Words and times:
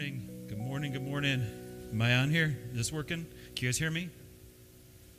morning. 0.00 0.46
Good 0.48 0.58
morning. 0.58 0.92
Good 0.92 1.02
morning. 1.02 1.46
Am 1.92 2.00
I 2.00 2.14
on 2.14 2.30
here? 2.30 2.56
Is 2.70 2.76
this 2.78 2.90
working? 2.90 3.26
Can 3.54 3.64
you 3.64 3.68
guys 3.68 3.76
hear 3.76 3.90
me? 3.90 4.08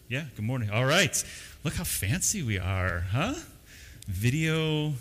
Yeah, 0.07 0.23
good 0.35 0.43
morning. 0.43 0.71
All 0.71 0.85
right. 0.85 1.23
Look 1.63 1.75
how 1.75 1.83
fancy 1.83 2.41
we 2.41 2.57
are, 2.57 3.01
huh? 3.11 3.35
Video 4.07 4.93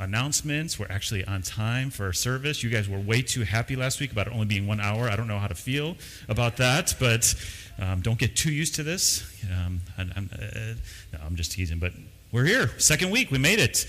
announcements. 0.00 0.76
We're 0.76 0.90
actually 0.90 1.24
on 1.24 1.42
time 1.42 1.90
for 1.90 2.06
our 2.06 2.12
service. 2.12 2.64
You 2.64 2.70
guys 2.70 2.88
were 2.88 2.98
way 2.98 3.22
too 3.22 3.44
happy 3.44 3.76
last 3.76 4.00
week 4.00 4.10
about 4.10 4.26
it 4.26 4.32
only 4.32 4.46
being 4.46 4.66
one 4.66 4.80
hour. 4.80 5.08
I 5.08 5.14
don't 5.14 5.28
know 5.28 5.38
how 5.38 5.46
to 5.46 5.54
feel 5.54 5.96
about 6.28 6.56
that, 6.56 6.96
but 6.98 7.32
um, 7.78 8.00
don't 8.00 8.18
get 8.18 8.34
too 8.34 8.50
used 8.50 8.74
to 8.74 8.82
this. 8.82 9.22
Um, 9.44 9.82
I, 9.96 10.02
am 10.02 10.30
uh, 10.32 10.74
no, 11.12 11.20
I'm 11.24 11.36
just 11.36 11.52
teasing, 11.52 11.78
but 11.78 11.92
we're 12.32 12.46
here. 12.46 12.76
Second 12.78 13.12
week. 13.12 13.30
We 13.30 13.38
made 13.38 13.60
it. 13.60 13.86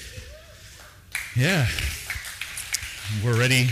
Yeah. 1.35 1.65
We're 3.25 3.39
ready 3.39 3.69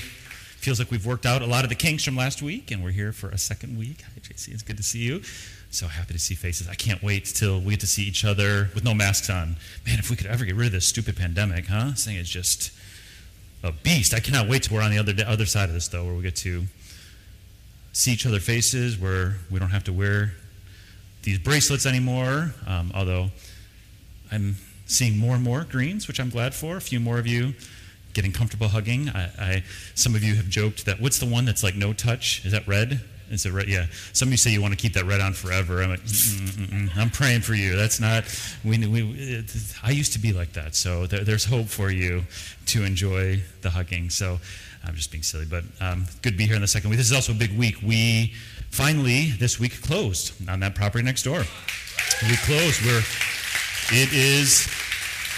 feels 0.65 0.79
like 0.79 0.89
we've 0.89 1.05
worked 1.05 1.27
out 1.27 1.43
a 1.43 1.45
lot 1.45 1.63
of 1.63 1.69
the 1.69 1.75
kinks 1.75 2.03
from 2.03 2.15
last 2.15 2.41
week, 2.41 2.71
and 2.71 2.83
we're 2.83 2.89
here 2.89 3.13
for 3.13 3.29
a 3.29 3.37
second 3.37 3.77
week. 3.77 4.01
Hi, 4.01 4.19
JC. 4.19 4.51
It's 4.51 4.63
good 4.63 4.77
to 4.77 4.83
see 4.83 4.97
you. 4.97 5.21
So 5.69 5.85
happy 5.85 6.13
to 6.13 6.19
see 6.19 6.33
faces. 6.33 6.67
I 6.67 6.73
can't 6.73 7.03
wait 7.03 7.25
till 7.25 7.61
we 7.61 7.73
get 7.73 7.81
to 7.81 7.87
see 7.87 8.01
each 8.01 8.25
other 8.25 8.71
with 8.73 8.83
no 8.83 8.95
masks 8.95 9.29
on. 9.29 9.57
Man, 9.85 9.99
if 9.99 10.09
we 10.09 10.15
could 10.15 10.25
ever 10.25 10.43
get 10.43 10.55
rid 10.55 10.65
of 10.65 10.71
this 10.71 10.87
stupid 10.87 11.17
pandemic, 11.17 11.67
huh? 11.67 11.91
This 11.91 12.05
thing 12.05 12.15
is 12.15 12.27
just 12.27 12.71
a 13.61 13.71
beast. 13.71 14.15
I 14.15 14.19
cannot 14.19 14.49
wait 14.49 14.63
till 14.63 14.75
we're 14.75 14.81
on 14.81 14.89
the 14.89 14.97
other 14.97 15.13
other 15.27 15.45
side 15.45 15.69
of 15.69 15.75
this, 15.75 15.87
though, 15.87 16.03
where 16.03 16.15
we 16.15 16.23
get 16.23 16.35
to 16.37 16.63
see 17.93 18.13
each 18.13 18.25
other 18.25 18.39
faces, 18.39 18.97
where 18.97 19.35
we 19.51 19.59
don't 19.59 19.69
have 19.69 19.83
to 19.83 19.93
wear 19.93 20.33
these 21.21 21.37
bracelets 21.37 21.85
anymore. 21.85 22.55
Um, 22.65 22.91
although 22.95 23.29
I'm 24.31 24.55
seeing 24.87 25.15
more 25.19 25.35
and 25.35 25.43
more 25.43 25.63
greens, 25.63 26.07
which 26.07 26.19
I'm 26.19 26.31
glad 26.31 26.55
for. 26.55 26.75
A 26.75 26.81
few 26.81 26.99
more 26.99 27.19
of 27.19 27.27
you 27.27 27.53
getting 28.15 28.31
comfortable 28.31 28.69
hugging. 28.69 29.09
I, 29.09 29.29
I, 29.37 29.63
some 29.93 30.15
of 30.15 30.23
you 30.23 30.33
have 30.35 30.49
joked 30.49 30.85
that 30.87 30.99
what's 30.99 31.19
the 31.19 31.27
one 31.27 31.45
that's 31.45 31.61
like 31.63 31.75
no 31.75 31.93
touch? 31.93 32.43
Is 32.45 32.53
that 32.53 32.67
red? 32.67 33.01
Is 33.29 33.45
it 33.45 33.51
red? 33.51 33.67
Yeah. 33.67 33.87
Some 34.13 34.29
of 34.29 34.31
you 34.31 34.37
say 34.37 34.51
you 34.51 34.61
want 34.61 34.73
to 34.73 34.77
keep 34.77 34.93
that 34.93 35.05
red 35.05 35.19
on 35.19 35.33
forever. 35.33 35.81
I'm 35.83 35.89
like, 35.89 36.01
Mm-mm-mm. 36.01 36.95
I'm 36.95 37.09
praying 37.09 37.41
for 37.41 37.53
you. 37.53 37.75
That's 37.75 37.99
not. 37.99 38.23
We, 38.63 38.87
we, 38.87 39.01
it, 39.11 39.51
I 39.83 39.91
used 39.91 40.13
to 40.13 40.19
be 40.19 40.31
like 40.31 40.53
that. 40.53 40.75
So 40.75 41.07
there, 41.07 41.23
there's 41.23 41.45
hope 41.45 41.67
for 41.67 41.91
you 41.91 42.23
to 42.67 42.83
enjoy 42.83 43.41
the 43.61 43.69
hugging. 43.69 44.09
So 44.09 44.39
I'm 44.85 44.95
just 44.95 45.11
being 45.11 45.23
silly, 45.23 45.45
but 45.45 45.63
um, 45.81 46.05
good 46.21 46.31
to 46.31 46.37
be 46.37 46.45
here 46.45 46.55
in 46.55 46.61
the 46.61 46.67
second 46.67 46.89
week. 46.91 46.97
This 46.97 47.07
is 47.07 47.13
also 47.13 47.31
a 47.31 47.35
big 47.35 47.57
week. 47.57 47.77
We 47.81 48.33
finally 48.69 49.31
this 49.31 49.59
week 49.59 49.81
closed 49.81 50.33
on 50.47 50.59
that 50.61 50.75
property 50.75 51.03
next 51.03 51.23
door. 51.23 51.43
We 52.21 52.35
closed. 52.37 52.85
We're. 52.85 53.03
It 53.91 54.13
is 54.13 54.65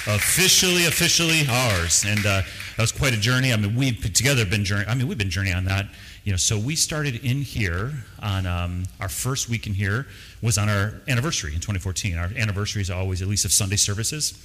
officially, 0.08 0.86
officially 0.86 1.48
ours, 1.50 2.06
and. 2.06 2.26
Uh, 2.26 2.42
that 2.78 2.84
was 2.84 2.92
quite 2.92 3.12
a 3.12 3.18
journey. 3.18 3.52
I 3.52 3.58
mean, 3.58 3.76
we 3.76 3.92
together 3.92 4.46
been 4.46 4.64
journey. 4.64 4.86
I 4.88 4.94
mean, 4.94 5.08
we've 5.08 5.18
been 5.18 5.32
journeying 5.32 5.56
on 5.56 5.66
that. 5.66 5.88
You 6.24 6.32
know, 6.32 6.38
so 6.38 6.60
we 6.60 6.76
started 6.76 7.26
in 7.26 7.42
here 7.42 7.92
on 8.22 8.46
um, 8.46 8.84
our 9.00 9.10
first 9.10 9.50
week 9.50 9.66
in 9.66 9.74
here 9.74 10.06
was 10.44 10.60
on 10.60 10.70
our 10.70 10.94
anniversary 11.08 11.56
in 11.56 11.60
2014. 11.60 12.16
Our 12.16 12.30
anniversary 12.38 12.84
is 12.84 12.92
always 12.92 13.24
at 13.24 13.28
least 13.28 13.46
of 13.46 13.52
Sunday 13.52 13.78
services. 13.78 14.38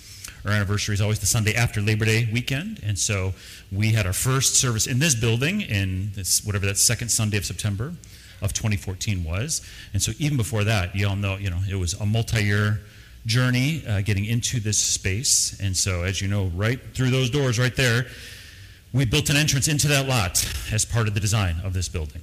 Our 0.47 0.53
anniversary 0.53 0.95
is 0.95 1.03
always 1.03 1.19
the 1.19 1.27
Sunday 1.27 1.55
after 1.55 1.83
Labor 1.83 2.07
Day 2.07 2.27
weekend, 2.33 2.81
and 2.83 2.99
so 2.99 3.35
we 3.71 3.93
had 3.93 4.07
our 4.07 4.13
first 4.15 4.55
service 4.55 4.87
in 4.87 4.99
this 4.99 5.15
building 5.15 5.61
in 5.61 6.13
this 6.15 6.43
whatever 6.43 6.65
that 6.67 6.79
second 6.79 7.11
Sunday 7.11 7.37
of 7.37 7.45
September 7.45 7.93
of 8.41 8.55
2014 8.55 9.25
was. 9.25 9.61
And 9.93 10.03
so 10.03 10.13
even 10.19 10.39
before 10.39 10.65
that, 10.65 10.97
you 10.97 11.07
all 11.07 11.17
know, 11.17 11.37
you 11.37 11.51
know, 11.51 11.61
it 11.69 11.77
was 11.77 11.95
a 11.95 12.07
multi-year 12.07 12.81
journey 13.27 13.85
uh, 13.87 14.01
getting 14.03 14.25
into 14.25 14.61
this 14.61 14.79
space. 14.79 15.59
And 15.61 15.77
so, 15.77 16.03
as 16.03 16.21
you 16.21 16.29
know, 16.29 16.47
right 16.55 16.81
through 16.95 17.11
those 17.11 17.31
doors 17.31 17.59
right 17.59 17.75
there, 17.75 18.07
we 18.93 19.05
built 19.05 19.31
an 19.31 19.37
entrance 19.37 19.69
into 19.69 19.89
that 19.89 20.07
lot 20.07 20.47
as 20.71 20.85
part 20.85 21.09
of 21.09 21.15
the 21.15 21.21
design 21.21 21.57
of 21.65 21.73
this 21.73 21.89
building. 21.89 22.23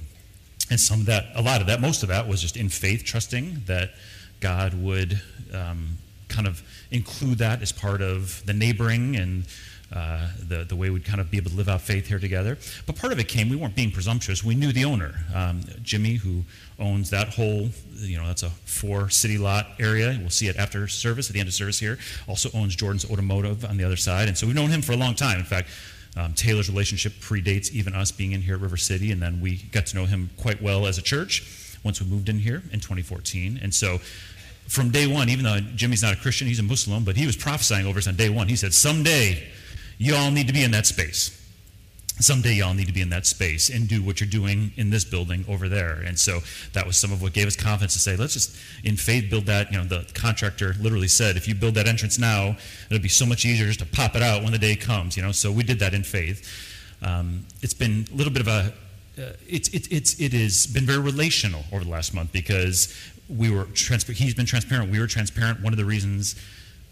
And 0.70 0.78
some 0.78 1.00
of 1.00 1.06
that, 1.06 1.26
a 1.34 1.42
lot 1.42 1.60
of 1.60 1.66
that, 1.66 1.80
most 1.80 2.02
of 2.02 2.08
that 2.10 2.28
was 2.28 2.40
just 2.40 2.56
in 2.56 2.68
faith, 2.68 3.04
trusting 3.04 3.62
that 3.66 3.90
God 4.38 4.74
would 4.74 5.20
um, 5.52 5.98
kind 6.28 6.46
of 6.46 6.62
include 6.90 7.38
that 7.38 7.60
as 7.60 7.72
part 7.72 8.00
of 8.00 8.44
the 8.46 8.52
neighboring 8.52 9.16
and 9.16 9.44
uh, 9.92 10.28
the, 10.48 10.64
the 10.64 10.76
way 10.76 10.88
we'd 10.90 11.04
kind 11.04 11.20
of 11.20 11.30
be 11.30 11.36
able 11.36 11.50
to 11.50 11.56
live 11.56 11.68
out 11.68 11.80
faith 11.80 12.06
here 12.06 12.18
together. 12.18 12.56
But 12.86 12.96
part 12.96 13.12
of 13.12 13.18
it 13.18 13.26
came, 13.26 13.48
we 13.48 13.56
weren't 13.56 13.74
being 13.74 13.90
presumptuous. 13.90 14.44
We 14.44 14.54
knew 14.54 14.72
the 14.72 14.84
owner, 14.84 15.14
um, 15.34 15.62
Jimmy, 15.82 16.14
who 16.14 16.44
owns 16.78 17.10
that 17.10 17.30
whole, 17.30 17.68
you 17.96 18.16
know, 18.16 18.26
that's 18.26 18.44
a 18.44 18.50
four 18.50 19.10
city 19.10 19.36
lot 19.36 19.66
area. 19.80 20.16
We'll 20.20 20.30
see 20.30 20.48
it 20.48 20.56
after 20.56 20.86
service, 20.86 21.28
at 21.28 21.34
the 21.34 21.40
end 21.40 21.48
of 21.48 21.54
service 21.54 21.78
here. 21.78 21.98
Also 22.28 22.50
owns 22.54 22.76
Jordan's 22.76 23.10
Automotive 23.10 23.64
on 23.64 23.76
the 23.76 23.84
other 23.84 23.96
side. 23.96 24.28
And 24.28 24.38
so 24.38 24.46
we've 24.46 24.56
known 24.56 24.70
him 24.70 24.80
for 24.80 24.92
a 24.92 24.96
long 24.96 25.14
time. 25.14 25.38
In 25.38 25.44
fact, 25.44 25.68
um, 26.16 26.34
Taylor's 26.34 26.68
relationship 26.68 27.12
predates 27.14 27.70
even 27.72 27.94
us 27.94 28.12
being 28.12 28.32
in 28.32 28.42
here 28.42 28.54
at 28.54 28.60
River 28.60 28.76
City. 28.76 29.10
And 29.10 29.20
then 29.20 29.40
we 29.40 29.56
got 29.72 29.86
to 29.86 29.96
know 29.96 30.06
him 30.06 30.30
quite 30.36 30.62
well 30.62 30.86
as 30.86 30.98
a 30.98 31.02
church 31.02 31.76
once 31.84 32.00
we 32.00 32.06
moved 32.06 32.28
in 32.28 32.38
here 32.38 32.62
in 32.72 32.80
2014. 32.80 33.58
And 33.62 33.74
so 33.74 33.98
from 34.68 34.90
day 34.90 35.08
one, 35.08 35.28
even 35.28 35.44
though 35.44 35.58
Jimmy's 35.74 36.02
not 36.02 36.12
a 36.14 36.16
Christian, 36.16 36.46
he's 36.46 36.60
a 36.60 36.64
Muslim, 36.64 37.04
but 37.04 37.16
he 37.16 37.26
was 37.26 37.36
prophesying 37.36 37.86
over 37.86 37.98
us 37.98 38.06
on 38.06 38.14
day 38.14 38.28
one. 38.28 38.48
He 38.48 38.56
said, 38.56 38.72
Someday, 38.72 39.48
you 40.00 40.16
all 40.16 40.30
need 40.30 40.46
to 40.46 40.52
be 40.54 40.64
in 40.64 40.70
that 40.70 40.86
space. 40.86 41.36
Someday 42.20 42.54
y'all 42.54 42.72
need 42.72 42.86
to 42.86 42.92
be 42.92 43.02
in 43.02 43.10
that 43.10 43.26
space 43.26 43.68
and 43.68 43.86
do 43.86 44.02
what 44.02 44.18
you're 44.18 44.28
doing 44.28 44.72
in 44.76 44.88
this 44.88 45.04
building 45.04 45.44
over 45.46 45.68
there. 45.68 46.02
And 46.04 46.18
so 46.18 46.40
that 46.72 46.86
was 46.86 46.98
some 46.98 47.12
of 47.12 47.20
what 47.20 47.34
gave 47.34 47.46
us 47.46 47.54
confidence 47.54 47.92
to 47.92 47.98
say, 47.98 48.16
let's 48.16 48.32
just 48.32 48.56
in 48.82 48.96
faith 48.96 49.28
build 49.28 49.44
that. 49.46 49.70
You 49.70 49.78
know, 49.78 49.84
the 49.84 50.10
contractor 50.14 50.74
literally 50.80 51.06
said, 51.06 51.36
if 51.36 51.46
you 51.46 51.54
build 51.54 51.74
that 51.74 51.86
entrance 51.86 52.18
now, 52.18 52.56
it'll 52.90 53.02
be 53.02 53.08
so 53.10 53.26
much 53.26 53.44
easier 53.44 53.66
just 53.66 53.80
to 53.80 53.86
pop 53.86 54.16
it 54.16 54.22
out 54.22 54.42
when 54.42 54.52
the 54.52 54.58
day 54.58 54.74
comes. 54.74 55.18
You 55.18 55.22
know, 55.22 55.32
so 55.32 55.52
we 55.52 55.64
did 55.64 55.78
that 55.80 55.92
in 55.92 56.02
faith. 56.02 56.48
Um, 57.02 57.44
it's 57.60 57.74
been 57.74 58.06
a 58.10 58.16
little 58.16 58.32
bit 58.32 58.40
of 58.40 58.48
a 58.48 58.72
uh, 59.18 59.32
it's 59.46 59.68
it, 59.68 59.92
it's 59.92 60.18
it 60.18 60.32
has 60.32 60.66
been 60.66 60.86
very 60.86 61.00
relational 61.00 61.64
over 61.72 61.84
the 61.84 61.90
last 61.90 62.14
month 62.14 62.32
because 62.32 62.96
we 63.28 63.50
were 63.50 63.64
transparent. 63.74 64.18
He's 64.18 64.34
been 64.34 64.46
transparent. 64.46 64.90
We 64.90 64.98
were 64.98 65.06
transparent. 65.06 65.62
One 65.62 65.74
of 65.74 65.78
the 65.78 65.84
reasons 65.84 66.36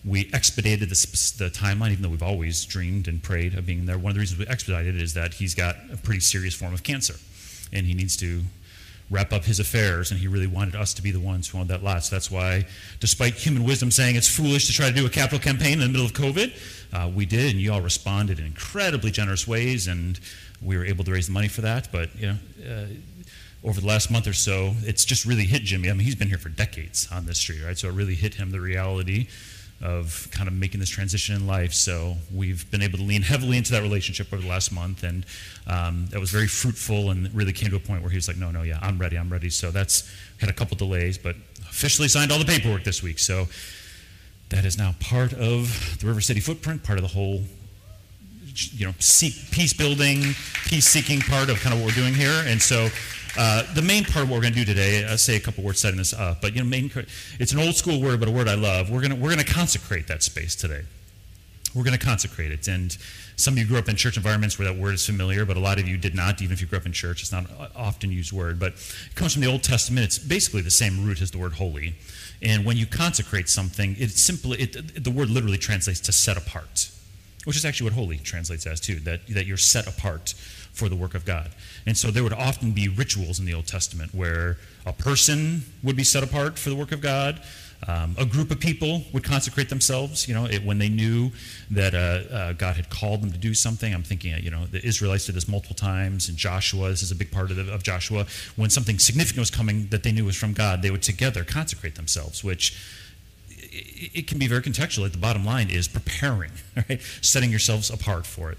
we 0.04 0.30
expedited 0.32 0.88
the, 0.88 1.34
the, 1.38 1.50
timeline, 1.50 1.90
even 1.90 2.02
though 2.02 2.08
we've 2.08 2.22
always 2.22 2.64
dreamed 2.64 3.08
and 3.08 3.22
prayed 3.22 3.54
of 3.54 3.66
being 3.66 3.86
there. 3.86 3.98
One 3.98 4.10
of 4.10 4.14
the 4.14 4.20
reasons 4.20 4.38
we 4.38 4.46
expedited 4.46 4.96
it 4.96 5.02
is 5.02 5.14
that 5.14 5.34
he's 5.34 5.54
got 5.54 5.76
a 5.92 5.96
pretty 5.96 6.20
serious 6.20 6.54
form 6.54 6.72
of 6.72 6.82
cancer, 6.82 7.14
and 7.72 7.86
he 7.86 7.94
needs 7.94 8.16
to 8.18 8.42
wrap 9.10 9.32
up 9.32 9.44
his 9.44 9.58
affairs, 9.58 10.10
and 10.10 10.20
he 10.20 10.28
really 10.28 10.46
wanted 10.46 10.76
us 10.76 10.94
to 10.94 11.02
be 11.02 11.10
the 11.10 11.20
ones 11.20 11.48
who 11.48 11.58
owned 11.58 11.70
that 11.70 11.82
lot. 11.82 12.04
So 12.04 12.14
that's 12.14 12.30
why, 12.30 12.66
despite 13.00 13.34
human 13.34 13.64
wisdom 13.64 13.90
saying 13.90 14.16
it's 14.16 14.28
foolish 14.28 14.66
to 14.66 14.72
try 14.72 14.88
to 14.88 14.94
do 14.94 15.06
a 15.06 15.10
capital 15.10 15.38
campaign 15.38 15.74
in 15.74 15.80
the 15.80 15.88
middle 15.88 16.06
of 16.06 16.12
COVID, 16.12 16.52
uh, 16.92 17.10
we 17.14 17.26
did, 17.26 17.52
and 17.52 17.60
you 17.60 17.72
all 17.72 17.80
responded 17.80 18.38
in 18.38 18.46
incredibly 18.46 19.10
generous 19.10 19.48
ways, 19.48 19.88
and 19.88 20.20
we 20.62 20.76
were 20.76 20.84
able 20.84 21.04
to 21.04 21.12
raise 21.12 21.26
the 21.26 21.32
money 21.32 21.48
for 21.48 21.62
that. 21.62 21.90
But 21.90 22.14
you 22.16 22.26
know. 22.28 22.38
Uh, 22.66 22.86
over 23.64 23.80
the 23.80 23.86
last 23.88 24.08
month 24.08 24.28
or 24.28 24.32
so, 24.32 24.72
it's 24.82 25.04
just 25.04 25.24
really 25.24 25.42
hit 25.42 25.62
Jimmy. 25.62 25.90
I 25.90 25.92
mean, 25.92 26.04
he's 26.04 26.14
been 26.14 26.28
here 26.28 26.38
for 26.38 26.48
decades 26.48 27.08
on 27.10 27.26
this 27.26 27.38
street, 27.38 27.60
right? 27.64 27.76
So 27.76 27.88
it 27.88 27.92
really 27.92 28.14
hit 28.14 28.34
him 28.34 28.52
the 28.52 28.60
reality 28.60 29.26
of 29.80 30.28
kind 30.32 30.48
of 30.48 30.54
making 30.54 30.80
this 30.80 30.88
transition 30.88 31.36
in 31.36 31.46
life. 31.46 31.72
So 31.72 32.16
we've 32.34 32.68
been 32.70 32.82
able 32.82 32.98
to 32.98 33.04
lean 33.04 33.22
heavily 33.22 33.56
into 33.56 33.72
that 33.72 33.82
relationship 33.82 34.32
over 34.32 34.42
the 34.42 34.48
last 34.48 34.72
month, 34.72 35.04
and 35.04 35.24
um, 35.66 36.06
that 36.10 36.18
was 36.18 36.30
very 36.30 36.48
fruitful 36.48 37.10
and 37.10 37.32
really 37.34 37.52
came 37.52 37.70
to 37.70 37.76
a 37.76 37.80
point 37.80 38.02
where 38.02 38.10
he 38.10 38.16
was 38.16 38.26
like, 38.26 38.36
no, 38.36 38.50
no, 38.50 38.62
yeah, 38.62 38.78
I'm 38.82 38.98
ready, 38.98 39.16
I'm 39.16 39.30
ready. 39.30 39.50
So 39.50 39.70
that's 39.70 40.10
had 40.40 40.50
a 40.50 40.52
couple 40.52 40.76
delays, 40.76 41.16
but 41.16 41.36
officially 41.62 42.08
signed 42.08 42.32
all 42.32 42.38
the 42.38 42.44
paperwork 42.44 42.84
this 42.84 43.02
week. 43.02 43.18
So 43.18 43.46
that 44.48 44.64
is 44.64 44.78
now 44.78 44.94
part 44.98 45.32
of 45.32 45.98
the 46.00 46.06
River 46.06 46.20
City 46.20 46.40
footprint, 46.40 46.82
part 46.82 46.98
of 46.98 47.02
the 47.02 47.08
whole 47.08 47.42
you 48.72 48.86
know 48.86 48.92
peace 48.98 49.72
building, 49.72 50.34
peace 50.66 50.86
seeking 50.86 51.20
part 51.20 51.48
of 51.48 51.60
kind 51.60 51.72
of 51.72 51.80
what 51.80 51.90
we're 51.90 52.02
doing 52.02 52.14
here, 52.14 52.42
and 52.46 52.60
so 52.60 52.88
uh, 53.38 53.62
the 53.74 53.82
main 53.82 54.04
part 54.04 54.24
of 54.24 54.30
what 54.30 54.36
we're 54.36 54.42
going 54.42 54.54
to 54.54 54.58
do 54.58 54.64
today, 54.64 55.06
I'll 55.06 55.16
say 55.16 55.36
a 55.36 55.40
couple 55.40 55.62
words 55.62 55.78
setting 55.78 55.96
this 55.96 56.12
up, 56.12 56.40
but 56.42 56.56
you 56.56 56.60
know, 56.60 56.68
main, 56.68 56.90
it's 57.38 57.52
an 57.52 57.60
old 57.60 57.76
school 57.76 58.00
word, 58.00 58.18
but 58.18 58.28
a 58.28 58.32
word 58.32 58.48
I 58.48 58.56
love. 58.56 58.90
We're 58.90 59.00
going 59.00 59.12
to, 59.12 59.16
we're 59.16 59.32
going 59.32 59.44
to 59.44 59.52
consecrate 59.52 60.08
that 60.08 60.24
space 60.24 60.56
today. 60.56 60.82
We're 61.72 61.84
going 61.84 61.96
to 61.96 62.04
consecrate 62.04 62.50
it. 62.50 62.66
And 62.66 62.98
some 63.36 63.54
of 63.54 63.58
you 63.58 63.64
grew 63.64 63.78
up 63.78 63.88
in 63.88 63.94
church 63.94 64.16
environments 64.16 64.58
where 64.58 64.66
that 64.66 64.76
word 64.76 64.94
is 64.94 65.06
familiar, 65.06 65.44
but 65.44 65.56
a 65.56 65.60
lot 65.60 65.78
of 65.78 65.86
you 65.86 65.96
did 65.96 66.16
not, 66.16 66.42
even 66.42 66.52
if 66.52 66.60
you 66.60 66.66
grew 66.66 66.78
up 66.78 66.86
in 66.86 66.92
church. 66.92 67.22
It's 67.22 67.30
not 67.30 67.46
often 67.76 68.10
used 68.10 68.32
word, 68.32 68.58
but 68.58 68.72
it 68.72 69.14
comes 69.14 69.34
from 69.34 69.42
the 69.42 69.48
Old 69.48 69.62
Testament. 69.62 70.04
It's 70.04 70.18
basically 70.18 70.62
the 70.62 70.72
same 70.72 71.06
root 71.06 71.22
as 71.22 71.30
the 71.30 71.38
word 71.38 71.52
holy. 71.52 71.94
And 72.42 72.64
when 72.64 72.76
you 72.76 72.86
consecrate 72.86 73.48
something, 73.48 73.94
it 74.00 74.10
simply, 74.10 74.62
it, 74.62 75.04
the 75.04 75.12
word 75.12 75.30
literally 75.30 75.58
translates 75.58 76.00
to 76.00 76.12
set 76.12 76.36
apart, 76.36 76.90
which 77.44 77.56
is 77.56 77.64
actually 77.64 77.90
what 77.90 77.94
holy 77.94 78.18
translates 78.18 78.66
as 78.66 78.80
too, 78.80 78.96
that, 79.00 79.28
that 79.28 79.46
you're 79.46 79.56
set 79.56 79.86
apart 79.86 80.34
for 80.78 80.88
the 80.88 80.96
work 80.96 81.14
of 81.14 81.24
God. 81.24 81.50
And 81.86 81.98
so 81.98 82.10
there 82.10 82.22
would 82.22 82.32
often 82.32 82.70
be 82.70 82.88
rituals 82.88 83.40
in 83.40 83.46
the 83.46 83.54
Old 83.54 83.66
Testament 83.66 84.14
where 84.14 84.56
a 84.86 84.92
person 84.92 85.62
would 85.82 85.96
be 85.96 86.04
set 86.04 86.22
apart 86.22 86.58
for 86.58 86.70
the 86.70 86.76
work 86.76 86.92
of 86.92 87.00
God. 87.00 87.40
Um, 87.86 88.16
a 88.18 88.24
group 88.24 88.50
of 88.50 88.58
people 88.58 89.02
would 89.12 89.22
consecrate 89.22 89.68
themselves, 89.68 90.26
you 90.26 90.34
know, 90.34 90.46
it, 90.46 90.64
when 90.64 90.78
they 90.78 90.88
knew 90.88 91.30
that 91.70 91.94
uh, 91.94 92.34
uh, 92.34 92.52
God 92.52 92.76
had 92.76 92.90
called 92.90 93.22
them 93.22 93.30
to 93.30 93.38
do 93.38 93.54
something. 93.54 93.92
I'm 93.92 94.02
thinking, 94.02 94.34
you 94.42 94.50
know, 94.50 94.66
the 94.66 94.84
Israelites 94.84 95.26
did 95.26 95.36
this 95.36 95.46
multiple 95.46 95.76
times, 95.76 96.28
and 96.28 96.36
Joshua, 96.36 96.88
this 96.88 97.02
is 97.02 97.12
a 97.12 97.14
big 97.14 97.30
part 97.30 97.50
of, 97.50 97.56
the, 97.56 97.72
of 97.72 97.84
Joshua. 97.84 98.26
When 98.56 98.70
something 98.70 98.98
significant 98.98 99.38
was 99.38 99.50
coming 99.50 99.88
that 99.88 100.02
they 100.02 100.10
knew 100.10 100.24
was 100.24 100.36
from 100.36 100.54
God, 100.54 100.82
they 100.82 100.90
would 100.90 101.02
together 101.02 101.44
consecrate 101.44 101.94
themselves, 101.94 102.42
which 102.42 102.76
it, 103.48 104.10
it 104.14 104.26
can 104.26 104.38
be 104.38 104.48
very 104.48 104.62
contextual. 104.62 105.02
Like 105.02 105.12
the 105.12 105.18
bottom 105.18 105.44
line 105.44 105.70
is 105.70 105.86
preparing, 105.86 106.52
right? 106.88 107.00
Setting 107.20 107.50
yourselves 107.50 107.90
apart 107.90 108.26
for 108.26 108.50
it. 108.50 108.58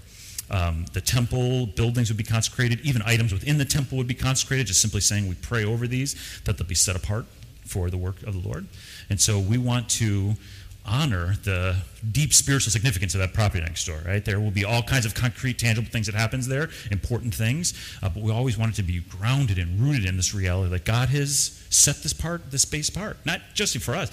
Um, 0.50 0.86
the 0.92 1.00
temple 1.00 1.66
buildings 1.66 2.10
would 2.10 2.16
be 2.16 2.24
consecrated. 2.24 2.80
Even 2.80 3.02
items 3.02 3.32
within 3.32 3.58
the 3.58 3.64
temple 3.64 3.98
would 3.98 4.08
be 4.08 4.14
consecrated, 4.14 4.66
just 4.66 4.80
simply 4.80 5.00
saying 5.00 5.28
we 5.28 5.36
pray 5.36 5.64
over 5.64 5.86
these, 5.86 6.40
that 6.44 6.58
they'll 6.58 6.66
be 6.66 6.74
set 6.74 6.96
apart 6.96 7.26
for 7.64 7.90
the 7.90 7.98
work 7.98 8.22
of 8.22 8.40
the 8.40 8.48
Lord. 8.48 8.66
And 9.08 9.20
so 9.20 9.38
we 9.38 9.58
want 9.58 9.88
to 9.90 10.34
honor 10.84 11.34
the 11.44 11.76
deep 12.10 12.32
spiritual 12.32 12.72
significance 12.72 13.14
of 13.14 13.20
that 13.20 13.34
property 13.34 13.62
next 13.62 13.84
door 13.84 14.00
right? 14.06 14.24
There 14.24 14.40
will 14.40 14.50
be 14.50 14.64
all 14.64 14.82
kinds 14.82 15.04
of 15.04 15.14
concrete 15.14 15.58
tangible 15.58 15.90
things 15.90 16.06
that 16.06 16.14
happens 16.14 16.48
there 16.48 16.70
important 16.90 17.34
things 17.34 17.74
uh, 18.02 18.08
but 18.08 18.22
we 18.22 18.32
always 18.32 18.56
want 18.56 18.72
it 18.72 18.76
to 18.76 18.82
be 18.82 19.00
grounded 19.00 19.58
and 19.58 19.78
rooted 19.78 20.06
in 20.06 20.16
this 20.16 20.34
reality 20.34 20.70
that 20.70 20.86
god 20.86 21.10
has 21.10 21.60
set 21.70 22.02
this 22.02 22.12
part 22.12 22.50
this 22.50 22.62
space 22.62 22.88
apart. 22.88 23.16
Not 23.24 23.40
just 23.54 23.78
for 23.78 23.94
us. 23.94 24.10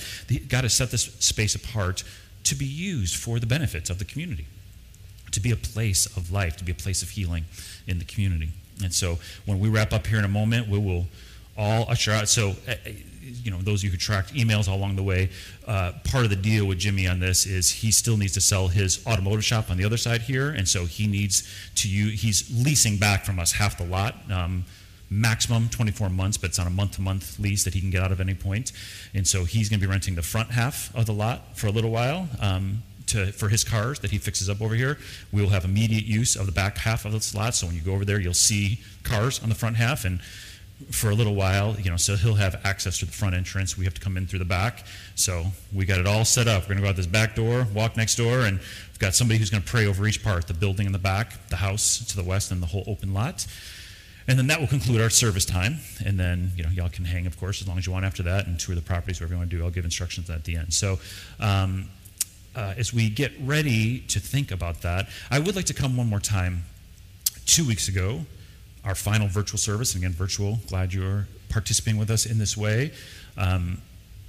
God 0.47 0.63
has 0.63 0.73
set 0.73 0.91
this 0.91 1.03
space 1.19 1.55
apart 1.55 2.03
to 2.43 2.55
be 2.55 2.65
used 2.65 3.15
for 3.15 3.39
the 3.39 3.45
benefits 3.45 3.89
of 3.89 3.99
the 3.99 4.05
community 4.05 4.45
to 5.31 5.39
be 5.39 5.51
a 5.51 5.55
place 5.55 6.05
of 6.17 6.31
life 6.31 6.57
to 6.57 6.63
be 6.63 6.71
a 6.71 6.75
place 6.75 7.01
of 7.01 7.09
healing 7.09 7.45
in 7.87 7.99
the 7.99 8.05
community 8.05 8.49
and 8.83 8.93
so 8.93 9.17
when 9.45 9.59
we 9.59 9.69
wrap 9.69 9.93
up 9.93 10.07
here 10.07 10.19
in 10.19 10.25
a 10.25 10.29
moment 10.29 10.67
we 10.67 10.77
will 10.77 11.05
all 11.57 11.89
usher 11.89 12.11
out 12.11 12.29
so 12.29 12.55
uh, 12.67 12.73
you 13.27 13.51
know, 13.51 13.57
those 13.59 13.81
of 13.81 13.85
you 13.85 13.91
who 13.91 13.97
tracked 13.97 14.33
emails 14.33 14.67
all 14.67 14.77
along 14.77 14.95
the 14.95 15.03
way, 15.03 15.29
uh, 15.67 15.91
part 16.03 16.23
of 16.23 16.29
the 16.29 16.35
deal 16.35 16.65
with 16.65 16.77
Jimmy 16.77 17.07
on 17.07 17.19
this 17.19 17.45
is 17.45 17.69
he 17.69 17.91
still 17.91 18.17
needs 18.17 18.33
to 18.33 18.41
sell 18.41 18.67
his 18.67 19.05
automotive 19.05 19.43
shop 19.43 19.69
on 19.69 19.77
the 19.77 19.85
other 19.85 19.97
side 19.97 20.21
here, 20.21 20.49
and 20.49 20.67
so 20.67 20.85
he 20.85 21.07
needs 21.07 21.47
to 21.75 21.89
use, 21.89 22.21
he's 22.21 22.65
leasing 22.65 22.97
back 22.97 23.25
from 23.25 23.39
us 23.39 23.53
half 23.53 23.77
the 23.77 23.85
lot. 23.85 24.15
Um, 24.31 24.65
maximum 25.09 25.69
24 25.69 26.09
months, 26.09 26.35
but 26.35 26.49
it's 26.49 26.59
on 26.59 26.67
a 26.67 26.69
month 26.69 26.93
to 26.93 27.01
month 27.01 27.39
lease 27.39 27.63
that 27.63 27.73
he 27.73 27.79
can 27.79 27.89
get 27.89 28.03
out 28.03 28.11
of 28.11 28.19
any 28.19 28.33
point. 28.33 28.73
And 29.13 29.25
so 29.25 29.45
he's 29.45 29.69
going 29.69 29.79
to 29.79 29.87
be 29.87 29.89
renting 29.89 30.15
the 30.15 30.21
front 30.21 30.51
half 30.51 30.93
of 30.93 31.05
the 31.05 31.13
lot 31.13 31.57
for 31.57 31.67
a 31.67 31.71
little 31.71 31.91
while. 31.91 32.27
Um, 32.41 32.83
to, 33.07 33.31
for 33.31 33.49
his 33.49 33.63
cars 33.63 33.99
that 33.99 34.11
he 34.11 34.17
fixes 34.17 34.49
up 34.49 34.61
over 34.61 34.75
here. 34.75 34.97
We 35.31 35.41
will 35.41 35.49
have 35.49 35.65
immediate 35.65 36.05
use 36.05 36.35
of 36.35 36.45
the 36.45 36.51
back 36.51 36.77
half 36.77 37.05
of 37.05 37.11
the 37.11 37.37
lot. 37.37 37.55
So 37.55 37.67
when 37.67 37.75
you 37.75 37.81
go 37.81 37.93
over 37.93 38.05
there, 38.05 38.19
you'll 38.19 38.33
see 38.33 38.79
cars 39.03 39.41
on 39.41 39.49
the 39.49 39.55
front 39.55 39.77
half. 39.77 40.05
And 40.05 40.21
for 40.91 41.09
a 41.09 41.15
little 41.15 41.33
while, 41.33 41.75
you 41.79 41.89
know, 41.89 41.97
so 41.97 42.15
he'll 42.15 42.35
have 42.35 42.61
access 42.63 42.99
to 42.99 43.05
the 43.05 43.11
front 43.11 43.33
entrance. 43.33 43.77
We 43.77 43.85
have 43.85 43.95
to 43.95 44.01
come 44.01 44.15
in 44.15 44.27
through 44.27 44.39
the 44.39 44.45
back. 44.45 44.85
So 45.15 45.45
we 45.73 45.85
got 45.85 45.99
it 45.99 46.05
all 46.05 46.23
set 46.23 46.47
up. 46.47 46.63
We're 46.63 46.75
going 46.75 46.77
to 46.77 46.83
go 46.83 46.89
out 46.89 46.95
this 46.95 47.07
back 47.07 47.35
door, 47.35 47.65
walk 47.73 47.97
next 47.97 48.15
door, 48.15 48.41
and 48.41 48.59
we've 48.59 48.99
got 48.99 49.15
somebody 49.15 49.39
who's 49.39 49.49
going 49.49 49.63
to 49.63 49.69
pray 49.69 49.87
over 49.87 50.05
each 50.05 50.23
part 50.23 50.47
the 50.47 50.53
building 50.53 50.85
in 50.85 50.91
the 50.91 50.99
back, 50.99 51.47
the 51.49 51.55
house 51.55 52.05
to 52.05 52.15
the 52.15 52.23
west, 52.23 52.51
and 52.51 52.61
the 52.61 52.67
whole 52.67 52.83
open 52.85 53.13
lot. 53.13 53.47
And 54.27 54.37
then 54.37 54.47
that 54.47 54.59
will 54.59 54.67
conclude 54.67 55.01
our 55.01 55.09
service 55.09 55.45
time. 55.45 55.77
And 56.05 56.19
then, 56.19 56.51
you 56.55 56.63
know, 56.63 56.69
y'all 56.69 56.89
can 56.89 57.05
hang, 57.05 57.25
of 57.25 57.39
course, 57.39 57.61
as 57.61 57.67
long 57.67 57.77
as 57.77 57.87
you 57.87 57.93
want 57.93 58.05
after 58.05 58.23
that 58.23 58.45
and 58.45 58.59
tour 58.59 58.75
the 58.75 58.81
properties, 58.81 59.19
whatever 59.19 59.35
you 59.35 59.39
want 59.39 59.49
to 59.49 59.57
do. 59.57 59.63
I'll 59.63 59.71
give 59.71 59.85
instructions 59.85 60.29
at 60.29 60.43
the 60.43 60.57
end. 60.57 60.73
So, 60.73 60.99
um, 61.39 61.89
uh, 62.57 62.73
as 62.75 62.91
we 62.91 63.07
get 63.07 63.31
ready 63.39 63.99
to 63.99 64.19
think 64.19 64.51
about 64.51 64.81
that, 64.81 65.07
I 65.29 65.37
would 65.37 65.55
like 65.55 65.65
to 65.65 65.75
come 65.75 65.95
one 65.95 66.09
more 66.09 66.19
time. 66.19 66.63
Two 67.45 67.65
weeks 67.65 67.87
ago, 67.87 68.25
our 68.83 68.95
final 68.95 69.27
virtual 69.27 69.59
service. 69.59 69.93
And 69.93 70.03
again, 70.03 70.13
virtual, 70.13 70.59
glad 70.67 70.93
you're 70.93 71.27
participating 71.49 71.99
with 71.99 72.09
us 72.09 72.25
in 72.25 72.39
this 72.39 72.57
way. 72.57 72.91
Um, 73.37 73.81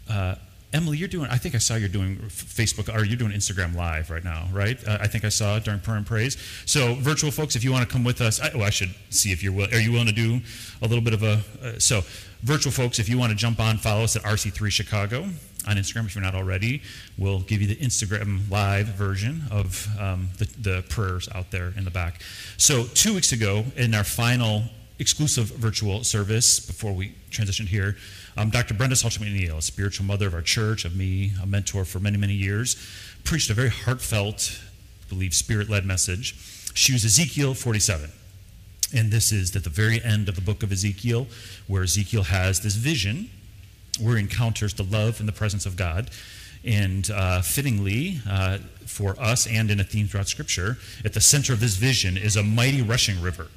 uh, 0.09 0.37
Emily, 0.73 0.99
you're 0.99 1.09
doing, 1.09 1.31
I 1.31 1.39
think 1.39 1.55
I 1.55 1.59
saw 1.59 1.77
you're 1.77 1.89
doing 1.89 2.19
Facebook, 2.29 2.95
or 2.95 3.03
you're 3.03 3.17
doing 3.17 3.33
Instagram 3.33 3.75
Live 3.75 4.11
right 4.11 4.23
now, 4.23 4.47
right? 4.53 4.79
Uh, 4.87 4.99
I 5.01 5.07
think 5.07 5.25
I 5.25 5.31
saw 5.31 5.59
during 5.59 5.81
Prayer 5.81 5.97
and 5.97 6.07
Praise. 6.07 6.37
So, 6.67 6.95
virtual 6.97 7.31
folks, 7.31 7.57
if 7.57 7.65
you 7.65 7.73
want 7.73 7.89
to 7.89 7.93
come 7.93 8.05
with 8.05 8.21
us, 8.21 8.39
I, 8.39 8.51
well, 8.55 8.65
I 8.65 8.71
should 8.71 8.95
see 9.09 9.33
if 9.33 9.43
you're 9.43 9.53
willing, 9.53 9.73
are 9.73 9.81
you 9.81 9.93
willing 9.93 10.09
to 10.09 10.13
do 10.13 10.41
a 10.83 10.87
little 10.87 11.03
bit 11.03 11.15
of 11.15 11.23
a, 11.23 11.43
uh, 11.63 11.79
so, 11.79 12.03
virtual 12.43 12.71
folks, 12.71 12.99
if 12.99 13.09
you 13.09 13.17
want 13.17 13.31
to 13.31 13.37
jump 13.37 13.59
on, 13.59 13.79
follow 13.79 14.05
us 14.05 14.15
at 14.15 14.23
RC3 14.23 14.71
Chicago 14.71 15.29
on 15.69 15.77
Instagram 15.77 16.07
if 16.07 16.15
you're 16.15 16.25
not 16.25 16.35
already. 16.35 16.83
We'll 17.19 17.41
give 17.41 17.61
you 17.61 17.69
the 17.69 17.77
Instagram 17.77 18.51
live 18.51 18.87
version 18.89 19.43
of 19.51 19.87
um, 20.01 20.31
the, 20.39 20.47
the 20.59 20.85
prayers 20.89 21.29
out 21.35 21.51
there 21.51 21.73
in 21.77 21.85
the 21.85 21.91
back. 21.91 22.23
So, 22.57 22.85
two 22.85 23.15
weeks 23.15 23.33
ago, 23.33 23.65
in 23.77 23.95
our 23.95 24.05
final 24.05 24.63
exclusive 24.99 25.47
virtual 25.51 26.03
service 26.03 26.59
before 26.59 26.93
we 26.93 27.15
transitioned 27.31 27.69
here, 27.69 27.97
um, 28.37 28.51
Dr. 28.51 28.75
Brenda 28.75 28.97
Salter 28.97 29.21
McNeil, 29.21 29.59
a 29.59 29.63
spiritual 29.63 30.07
mother 30.07 30.27
of 30.27 30.35
our 30.35 30.43
church, 30.43 30.85
of 30.85 30.97
me, 30.97 31.33
a 31.43 31.47
mentor 31.47 31.85
for 31.85 32.01
many, 32.01 32.17
many 32.17 32.35
years, 32.35 32.77
preached 33.25 33.51
a 33.51 33.55
very 33.55 33.71
heartfelt, 33.71 34.59
I 35.05 35.09
believe, 35.09 35.35
spirit 35.35 35.69
led 35.69 35.85
message. 35.85 36.35
She 36.75 36.93
was 36.93 37.05
Ezekiel 37.05 37.55
47. 37.55 38.11
And 38.95 39.11
this 39.11 39.33
is 39.33 39.55
at 39.55 39.65
the 39.65 39.71
very 39.71 40.03
end 40.03 40.31
of 40.31 40.35
the 40.35 40.41
book 40.41 40.63
of 40.63 40.73
Ezekiel, 40.73 41.27
where 41.67 41.83
Ezekiel 41.83 42.23
has 42.23 42.61
this 42.61 42.75
vision 42.75 43.29
where 44.01 44.17
encounters 44.17 44.75
the 44.75 44.85
love 44.85 45.21
and 45.21 45.29
the 45.29 45.33
presence 45.33 45.67
of 45.67 45.77
God. 45.77 46.11
And 46.65 47.11
uh, 47.11 47.43
fittingly, 47.43 48.21
uh, 48.29 48.59
for 48.87 49.19
us 49.21 49.47
and 49.47 49.71
in 49.71 49.81
a 49.81 49.85
theme 49.85 50.07
throughout 50.09 50.29
Scripture, 50.29 50.79
at 51.05 51.15
the 51.15 51.21
center 51.21 51.53
of 51.53 51.61
this 51.61 51.77
vision 51.77 52.17
is 52.17 52.37
a 52.37 52.43
mighty 52.43 52.83
rushing 52.83 53.21
river. 53.21 53.49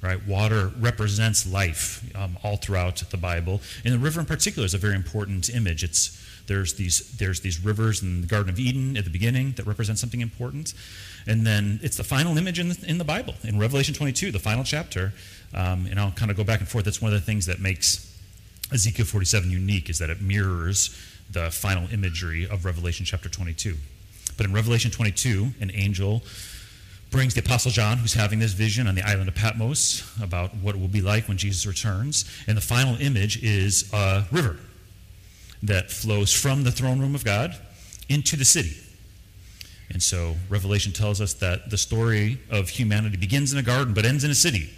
Right, 0.00 0.24
water 0.28 0.70
represents 0.78 1.44
life 1.44 2.04
um, 2.14 2.38
all 2.44 2.56
throughout 2.56 3.02
the 3.10 3.16
Bible, 3.16 3.60
and 3.84 3.92
the 3.92 3.98
river 3.98 4.20
in 4.20 4.26
particular 4.26 4.64
is 4.64 4.72
a 4.72 4.78
very 4.78 4.94
important 4.94 5.48
image. 5.50 5.82
It's 5.82 6.16
there's 6.46 6.74
these 6.74 7.16
there's 7.18 7.40
these 7.40 7.64
rivers 7.64 8.00
in 8.00 8.20
the 8.20 8.28
Garden 8.28 8.48
of 8.48 8.60
Eden 8.60 8.96
at 8.96 9.02
the 9.02 9.10
beginning 9.10 9.54
that 9.56 9.66
represent 9.66 9.98
something 9.98 10.20
important, 10.20 10.72
and 11.26 11.44
then 11.44 11.80
it's 11.82 11.96
the 11.96 12.04
final 12.04 12.38
image 12.38 12.60
in 12.60 12.68
the, 12.68 12.84
in 12.86 12.98
the 12.98 13.04
Bible 13.04 13.34
in 13.42 13.58
Revelation 13.58 13.92
22, 13.92 14.30
the 14.30 14.38
final 14.38 14.62
chapter. 14.62 15.12
Um, 15.52 15.86
and 15.86 15.98
I'll 15.98 16.12
kind 16.12 16.30
of 16.30 16.36
go 16.36 16.44
back 16.44 16.60
and 16.60 16.68
forth. 16.68 16.84
That's 16.84 17.02
one 17.02 17.12
of 17.12 17.18
the 17.18 17.24
things 17.24 17.46
that 17.46 17.58
makes 17.58 18.07
Ezekiel 18.72 19.06
47 19.06 19.50
unique 19.50 19.88
is 19.88 19.98
that 19.98 20.10
it 20.10 20.20
mirrors 20.20 20.96
the 21.30 21.50
final 21.50 21.88
imagery 21.90 22.46
of 22.48 22.64
Revelation 22.64 23.04
chapter 23.04 23.28
22. 23.28 23.76
But 24.36 24.46
in 24.46 24.52
Revelation 24.52 24.90
22, 24.90 25.48
an 25.60 25.70
angel 25.74 26.22
brings 27.10 27.34
the 27.34 27.40
Apostle 27.40 27.70
John, 27.70 27.98
who's 27.98 28.12
having 28.12 28.38
this 28.38 28.52
vision 28.52 28.86
on 28.86 28.94
the 28.94 29.02
island 29.02 29.28
of 29.28 29.34
Patmos 29.34 30.04
about 30.22 30.54
what 30.56 30.74
it 30.74 30.80
will 30.80 30.88
be 30.88 31.00
like 31.00 31.26
when 31.26 31.38
Jesus 31.38 31.66
returns. 31.66 32.30
And 32.46 32.56
the 32.56 32.62
final 32.62 32.96
image 32.96 33.42
is 33.42 33.90
a 33.92 34.26
river 34.30 34.56
that 35.62 35.90
flows 35.90 36.32
from 36.32 36.64
the 36.64 36.70
throne 36.70 37.00
room 37.00 37.14
of 37.14 37.24
God 37.24 37.56
into 38.08 38.36
the 38.36 38.44
city. 38.44 38.76
And 39.90 40.02
so 40.02 40.36
Revelation 40.50 40.92
tells 40.92 41.20
us 41.20 41.32
that 41.34 41.70
the 41.70 41.78
story 41.78 42.38
of 42.50 42.68
humanity 42.68 43.16
begins 43.16 43.52
in 43.52 43.58
a 43.58 43.62
garden 43.62 43.94
but 43.94 44.04
ends 44.04 44.22
in 44.22 44.30
a 44.30 44.34
city. 44.34 44.70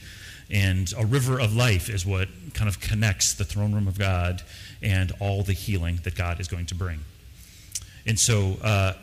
And 0.51 0.93
a 0.99 1.07
river 1.07 1.41
of 1.41 1.55
life 1.55 1.89
is 1.89 2.05
what 2.05 2.29
kind 2.55 2.69
of 2.69 2.81
connects 2.81 3.35
the 3.35 3.45
throne 3.45 3.73
room 3.73 3.87
of 3.87 3.99
God 3.99 4.43
and 4.83 5.13
all 5.21 5.43
the 5.43 5.53
healing 5.53 6.01
that 6.05 6.15
God 6.15 6.41
is 6.41 6.49
going 6.49 6.67
to 6.67 6.75
bring. 6.75 7.01
And 8.07 8.19
so, 8.19 8.57
uh, 8.63 8.95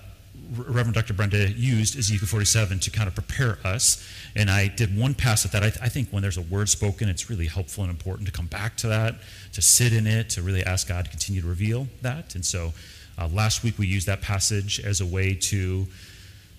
Reverend 0.55 0.93
Dr. 0.93 1.13
Brenda 1.13 1.49
used 1.51 1.97
Ezekiel 1.97 2.27
47 2.27 2.79
to 2.79 2.91
kind 2.91 3.07
of 3.07 3.15
prepare 3.15 3.57
us. 3.63 4.07
And 4.35 4.49
I 4.49 4.67
did 4.67 4.97
one 4.97 5.13
pass 5.13 5.45
at 5.45 5.51
that. 5.51 5.63
I, 5.63 5.69
th- 5.69 5.81
I, 5.81 5.89
think 5.89 6.09
when 6.09 6.21
there's 6.21 6.37
a 6.37 6.41
word 6.41 6.69
spoken, 6.69 7.09
it's 7.09 7.29
really 7.29 7.47
helpful 7.47 7.83
and 7.83 7.91
important 7.91 8.27
to 8.27 8.31
come 8.31 8.45
back 8.45 8.77
to 8.77 8.87
that, 8.87 9.15
to 9.53 9.61
sit 9.61 9.93
in 9.93 10.07
it, 10.07 10.29
to 10.31 10.41
really 10.41 10.63
ask 10.63 10.87
God 10.87 11.05
to 11.05 11.11
continue 11.11 11.41
to 11.41 11.47
reveal 11.47 11.87
that. 12.01 12.35
And 12.35 12.45
so 12.45 12.73
uh, 13.17 13.27
last 13.27 13.63
week 13.63 13.77
we 13.77 13.87
used 13.87 14.07
that 14.07 14.21
passage 14.21 14.79
as 14.79 15.01
a 15.01 15.05
way 15.05 15.33
to 15.33 15.87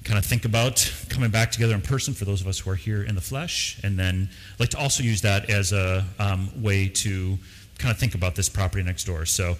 kind 0.08 0.18
of 0.18 0.24
think 0.24 0.46
about 0.46 0.90
coming 1.10 1.30
back 1.30 1.52
together 1.52 1.74
in 1.74 1.82
person 1.82 2.14
for 2.14 2.24
those 2.24 2.40
of 2.40 2.46
us 2.46 2.60
who 2.60 2.70
are 2.70 2.74
here 2.74 3.02
in 3.02 3.14
the 3.14 3.20
flesh. 3.20 3.78
And 3.84 3.98
then 3.98 4.30
I'd 4.54 4.60
like 4.60 4.70
to 4.70 4.78
also 4.78 5.02
use 5.02 5.20
that 5.20 5.50
as 5.50 5.72
a 5.72 6.02
um, 6.18 6.50
way 6.62 6.88
to 6.88 7.36
kind 7.76 7.92
of 7.92 7.98
think 7.98 8.14
about 8.14 8.34
this 8.34 8.48
property 8.48 8.82
next 8.82 9.04
door. 9.04 9.26
So, 9.26 9.58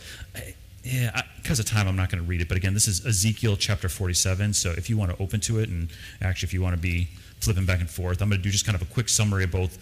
yeah, 0.83 1.21
because 1.37 1.61
of 1.61 1.67
time, 1.67 1.87
I'm 1.87 1.97
not 1.97 2.11
going 2.11 2.25
to 2.25 2.27
read 2.27 2.41
it. 2.41 2.49
But 2.49 2.57
again, 2.57 2.73
this 2.73 2.89
is 2.89 3.05
Ezekiel 3.05 3.57
chapter 3.57 3.91
47. 3.91 4.55
So 4.55 4.71
if 4.71 4.89
you 4.89 4.97
want 4.97 5.15
to 5.15 5.23
open 5.23 5.39
to 5.41 5.59
it, 5.59 5.69
and 5.69 5.91
actually, 6.23 6.47
if 6.47 6.55
you 6.55 6.63
want 6.63 6.75
to 6.75 6.81
be 6.81 7.09
flipping 7.41 7.67
back 7.67 7.81
and 7.81 7.91
forth, 7.91 8.23
I'm 8.23 8.31
going 8.31 8.41
to 8.41 8.43
do 8.43 8.51
just 8.51 8.65
kind 8.65 8.75
of 8.75 8.81
a 8.81 8.91
quick 8.91 9.11
summary 9.11 9.45
of 9.45 9.51
both 9.51 9.77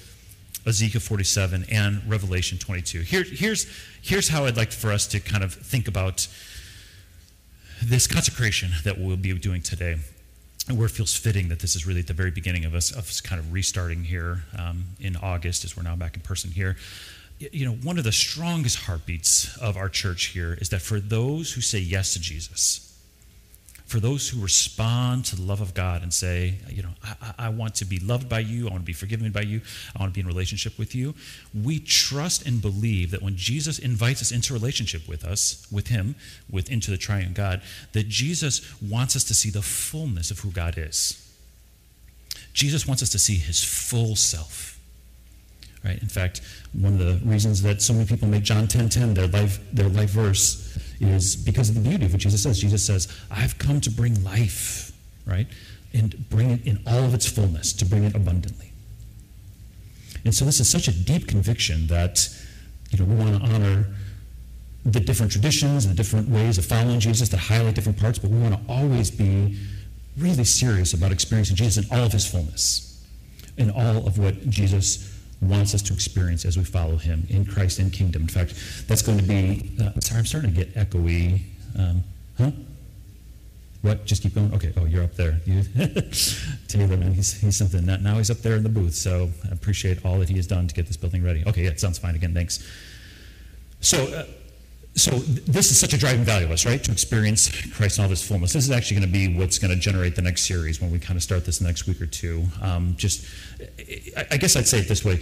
Ezekiel 0.67 1.01
47 1.01 1.67
and 1.71 2.03
Revelation 2.11 2.59
22. 2.59 3.03
Here, 3.03 3.23
here's, 3.23 3.69
here's 4.03 4.31
how 4.31 4.47
I'd 4.47 4.57
like 4.57 4.73
for 4.73 4.91
us 4.91 5.07
to 5.09 5.21
kind 5.21 5.45
of 5.45 5.55
think 5.55 5.87
about 5.87 6.27
this 7.85 8.09
consecration 8.09 8.71
that 8.83 8.99
we'll 8.99 9.17
be 9.17 9.33
doing 9.39 9.63
today 9.63 9.99
where 10.75 10.87
it 10.87 10.91
feels 10.91 11.15
fitting 11.15 11.49
that 11.49 11.61
this 11.61 11.77
is 11.77 11.87
really 11.87 12.01
at 12.01 12.09
the 12.09 12.13
very 12.13 12.31
beginning 12.31 12.65
of 12.65 12.75
us, 12.75 12.91
of 12.91 13.09
us 13.09 13.21
kind 13.21 13.39
of 13.39 13.53
restarting 13.53 14.05
here 14.05 14.43
um, 14.59 14.85
in 15.01 15.17
August 15.17 15.65
as 15.65 15.77
we're 15.77 15.85
now 15.85 15.95
back 15.95 16.17
in 16.17 16.23
person 16.23 16.51
here. 16.51 16.77
You 17.39 17.67
know, 17.67 17.73
one 17.73 17.99
of 17.99 18.05
the 18.05 18.13
strongest 18.13 18.79
heartbeats 18.79 19.57
of 19.59 19.77
our 19.77 19.89
church 19.89 20.27
here 20.27 20.57
is 20.61 20.71
that 20.71 20.83
for 20.83 20.99
those 20.99 21.53
who 21.53 21.61
say 21.61 21.79
yes 21.79 22.15
to 22.15 22.21
Jesus, 22.21 22.96
for 23.87 24.01
those 24.01 24.29
who 24.29 24.43
respond 24.43 25.25
to 25.27 25.37
the 25.37 25.43
love 25.43 25.61
of 25.61 25.73
God 25.73 26.03
and 26.03 26.13
say, 26.13 26.57
you 26.69 26.83
know, 26.83 26.91
I, 27.05 27.47
I, 27.47 27.49
want 27.51 27.77
to 27.77 27.85
be 27.85 28.01
loved 28.01 28.29
by 28.29 28.41
you, 28.41 28.67
I 28.67 28.71
want 28.71 28.83
to 28.83 28.87
be 28.87 28.93
forgiven 28.93 29.31
by 29.31 29.43
you, 29.43 29.61
I 29.95 30.01
want 30.01 30.13
to 30.13 30.15
be 30.15 30.21
in 30.21 30.27
relationship 30.27 30.77
with 30.77 30.93
you, 30.93 31.15
we 31.55 31.79
trust 31.79 32.45
and 32.47 32.61
believe 32.61 33.13
that 33.13 33.23
when 33.23 33.37
Jesus 33.37 33.79
invites 33.79 34.21
us 34.21 34.33
into 34.33 34.53
relationship 34.53 35.09
with 35.09 35.25
us, 35.25 35.67
with 35.71 35.87
Him, 35.87 36.17
with 36.51 36.69
into 36.69 36.91
the 36.91 36.97
triune 36.97 37.33
God, 37.33 37.63
that 37.93 38.09
Jesus 38.09 38.81
wants 38.83 39.15
us 39.15 39.23
to 39.25 39.35
see 39.35 39.51
the 39.51 39.63
fullness 39.63 40.33
of 40.33 40.41
who 40.41 40.51
God 40.51 40.77
is. 40.77 41.23
Jesus 42.53 42.89
wants 42.89 43.05
us 43.05 43.11
to 43.11 43.21
see 43.21 43.37
His 43.37 43.63
full 43.63 44.17
self. 44.17 44.76
Right? 45.87 46.03
In 46.03 46.09
fact, 46.09 46.43
one 46.73 46.95
of 46.95 46.99
the 46.99 47.21
reasons 47.25 47.63
that 47.63 47.81
so 47.81 47.95
many 47.95 48.07
people 48.07 48.29
make 48.29 48.43
John 48.43 48.67
10:10 48.67 48.69
10, 48.69 48.89
10, 48.89 49.15
their 49.15 49.29
life 49.29 49.61
their 49.73 49.89
life 49.89 50.11
verse 50.11 50.77
is 51.01 51.37
because 51.37 51.69
of 51.69 51.77
the 51.77 51.81
beauty 51.81 52.05
of 52.07 52.13
what 52.13 52.21
Jesus 52.21 52.43
says. 52.43 52.61
Jesus 52.61 52.85
says, 52.85 53.09
"I've 53.31 53.57
come 53.59 53.81
to 53.81 53.91
bring 53.91 54.23
life." 54.25 54.93
Right? 55.25 55.47
and 55.97 56.29
bring 56.29 56.51
it 56.51 56.67
in 56.67 56.79
all 56.87 57.05
of 57.05 57.15
its 57.15 57.27
fullness, 57.27 57.73
to 57.73 57.85
bring 57.85 58.05
it 58.05 58.15
abundantly. 58.15 58.73
And 60.25 60.35
so 60.35 60.45
this 60.45 60.61
is 60.61 60.69
such 60.69 60.89
a 60.89 60.93
deep 60.93 61.27
conviction 61.27 61.87
that 61.87 62.29
you 62.91 62.99
know, 62.99 63.05
we 63.05 63.15
want 63.15 63.43
to 63.43 63.49
honor 63.49 63.87
the 64.85 65.01
different 65.01 65.33
traditions 65.33 65.85
and 65.85 65.93
the 65.93 65.97
different 65.97 66.29
ways 66.29 66.59
of 66.59 66.65
following 66.65 67.01
Jesus 67.01 67.29
that 67.31 67.39
highlight 67.39 67.75
different 67.75 67.99
parts, 67.99 68.19
but 68.19 68.31
we 68.31 68.39
want 68.39 68.55
to 68.55 68.73
always 68.73 69.11
be 69.11 69.59
really 70.19 70.45
serious 70.45 70.93
about 70.93 71.13
experiencing 71.13 71.57
Jesus 71.57 71.85
in 71.85 71.97
all 71.97 72.05
of 72.05 72.13
his 72.13 72.27
fullness, 72.27 73.05
in 73.57 73.71
all 73.71 74.07
of 74.07 74.19
what 74.19 74.49
Jesus 74.49 75.13
wants 75.41 75.75
us 75.75 75.83
to 75.83 75.93
experience 75.93 76.45
as 76.45 76.57
we 76.57 76.65
follow 76.65 76.97
him 76.97 77.27
in 77.29 77.45
Christ 77.45 77.79
and 77.79 77.93
kingdom. 77.93 78.23
In 78.23 78.29
fact, 78.29 78.55
that's 78.89 79.03
going 79.03 79.19
to 79.19 79.25
be, 79.25 79.77
uh, 79.81 79.99
sorry, 80.01 80.21
I'm 80.21 80.27
starting 80.27 80.55
to 80.55 80.65
get 80.65 80.75
echoey. 80.75 81.41
Um, 81.79 82.03
huh? 82.39 82.51
What? 83.83 84.05
Just 84.07 84.23
keep 84.23 84.35
going? 84.35 84.53
Okay. 84.55 84.73
Oh, 84.77 84.87
you're 84.87 85.05
up 85.05 85.15
there. 85.15 85.41
You, 85.45 85.63
Taylor, 86.69 86.97
man, 86.97 87.13
he's, 87.13 87.41
he's 87.41 87.57
something. 87.57 87.85
Now 87.85 88.17
he's 88.17 88.31
up 88.31 88.39
there 88.39 88.57
in 88.57 88.63
the 88.63 88.69
booth, 88.69 88.95
so 88.95 89.31
I 89.45 89.53
appreciate 89.53 90.05
all 90.05 90.19
that 90.19 90.29
he 90.29 90.37
has 90.37 90.47
done 90.47 90.67
to 90.67 90.75
get 90.75 90.87
this 90.87 90.97
building 90.97 91.23
ready. 91.23 91.45
Okay, 91.47 91.65
yeah, 91.65 91.71
it 91.71 91.81
sounds 91.81 91.99
fine 91.99 92.15
again. 92.15 92.35
Thanks. 92.35 92.67
So, 93.81 94.05
uh, 94.13 94.25
so 94.97 95.11
this 95.19 95.71
is 95.71 95.79
such 95.79 95.93
a 95.93 95.99
driving 95.99 96.25
value 96.25 96.47
of 96.47 96.53
us, 96.53 96.65
right? 96.65 96.83
To 96.83 96.91
experience 96.91 97.51
Christ 97.73 97.99
in 97.99 98.05
all 98.05 98.11
his 98.11 98.27
fullness. 98.27 98.55
This 98.55 98.65
is 98.65 98.71
actually 98.71 99.01
going 99.01 99.13
to 99.13 99.13
be 99.13 99.39
what's 99.39 99.59
going 99.59 99.71
to 99.71 99.79
generate 99.79 100.17
the 100.17 100.23
next 100.23 100.47
series 100.47 100.81
when 100.81 100.91
we 100.91 100.99
kind 100.99 101.19
of 101.19 101.23
start 101.23 101.45
this 101.45 101.61
next 101.61 101.87
week 101.87 102.01
or 102.01 102.07
two. 102.07 102.45
Um, 102.63 102.95
just, 102.97 103.27
I 104.31 104.39
guess 104.39 104.57
I'd 104.57 104.67
say 104.67 104.79
it 104.79 104.89
this 104.89 105.05
way: 105.05 105.17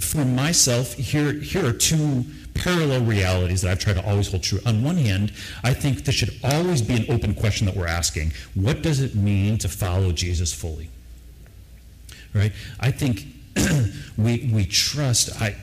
for 0.00 0.24
myself, 0.24 0.94
here 0.94 1.32
here 1.32 1.64
are 1.64 1.72
two 1.72 2.24
parallel 2.54 3.02
realities 3.02 3.62
that 3.62 3.70
I've 3.70 3.78
tried 3.78 3.96
to 3.96 4.04
always 4.04 4.28
hold 4.28 4.42
true. 4.42 4.58
On 4.66 4.82
one 4.82 4.96
hand, 4.96 5.32
I 5.62 5.74
think 5.74 6.04
this 6.04 6.16
should 6.16 6.36
always 6.42 6.82
be 6.82 6.94
an 6.94 7.06
open 7.08 7.34
question 7.34 7.66
that 7.66 7.76
we're 7.76 7.86
asking: 7.86 8.32
What 8.54 8.82
does 8.82 9.00
it 9.00 9.14
mean 9.14 9.58
to 9.58 9.68
follow 9.68 10.10
Jesus 10.10 10.52
fully? 10.52 10.90
Right? 12.34 12.52
I 12.80 12.90
think 12.90 13.26
we, 14.16 14.50
we 14.52 14.64
trust, 14.64 15.40
I, 15.40 15.56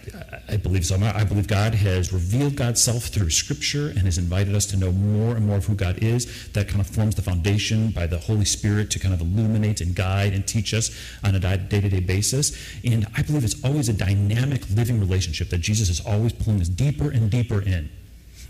I 0.48 0.58
believe 0.58 0.86
so. 0.86 0.96
I 0.96 1.24
believe 1.24 1.48
God 1.48 1.76
has 1.76 2.12
revealed 2.12 2.56
God's 2.56 2.82
self 2.82 3.06
through 3.06 3.30
Scripture 3.30 3.90
and 3.90 4.00
has 4.00 4.18
invited 4.18 4.56
us 4.56 4.66
to 4.68 4.78
know 4.78 4.92
more 4.92 5.36
and 5.36 5.48
more 5.48 5.58
of 5.58 5.66
who 5.66 5.76
God 5.76 6.04
is. 6.04 6.50
That 6.54 6.68
kind 6.68 6.82
of 6.82 6.88
forms 6.88 7.16
the 7.16 7.22
foundation 7.22 7.92
by 7.92 8.08
the 8.08 8.18
Holy 8.18 8.46
Spirit 8.46 8.90
to 8.92 9.00
kind 9.00 9.14
of 9.14 9.22
illuminate 9.22 9.82
and 9.82 9.96
guide 9.96 10.34
and 10.34 10.46
teach 10.48 10.74
us 10.74 10.96
on 11.24 11.36
a 11.36 11.40
day 11.40 11.82
to 11.82 11.90
day 11.90 12.00
basis. 12.00 12.58
And 12.84 13.08
I 13.16 13.22
believe 13.22 13.44
it's 13.44 13.64
always 13.64 13.90
a 13.90 13.94
dynamic 13.94 14.64
living 14.72 15.00
relationship 15.00 15.50
that 15.50 15.60
Jesus 15.60 15.90
is 15.90 16.06
always 16.06 16.34
pulling 16.34 16.62
us 16.62 16.70
deeper 16.70 17.10
and 17.10 17.30
deeper 17.30 17.62
in. 17.62 17.90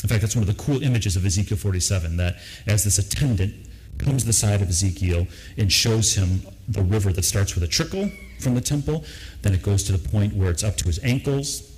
In 0.01 0.07
fact, 0.07 0.21
that's 0.21 0.35
one 0.35 0.47
of 0.47 0.57
the 0.57 0.63
cool 0.63 0.81
images 0.81 1.15
of 1.17 1.25
Ezekiel 1.25 1.57
47 1.57 2.17
that 2.17 2.37
as 2.67 2.85
this 2.85 2.99
attendant 2.99 3.53
comes 3.97 4.23
to 4.23 4.27
the 4.27 4.33
side 4.33 4.61
of 4.61 4.69
Ezekiel 4.69 5.27
and 5.57 5.71
shows 5.71 6.15
him 6.15 6.41
the 6.69 6.81
river 6.81 7.11
that 7.11 7.23
starts 7.23 7.53
with 7.53 7.63
a 7.63 7.67
trickle 7.67 8.09
from 8.39 8.55
the 8.55 8.61
temple. 8.61 9.03
Then 9.41 9.53
it 9.53 9.61
goes 9.61 9.83
to 9.83 9.91
the 9.91 10.09
point 10.09 10.33
where 10.35 10.49
it's 10.49 10.63
up 10.63 10.75
to 10.77 10.85
his 10.85 11.03
ankles. 11.03 11.69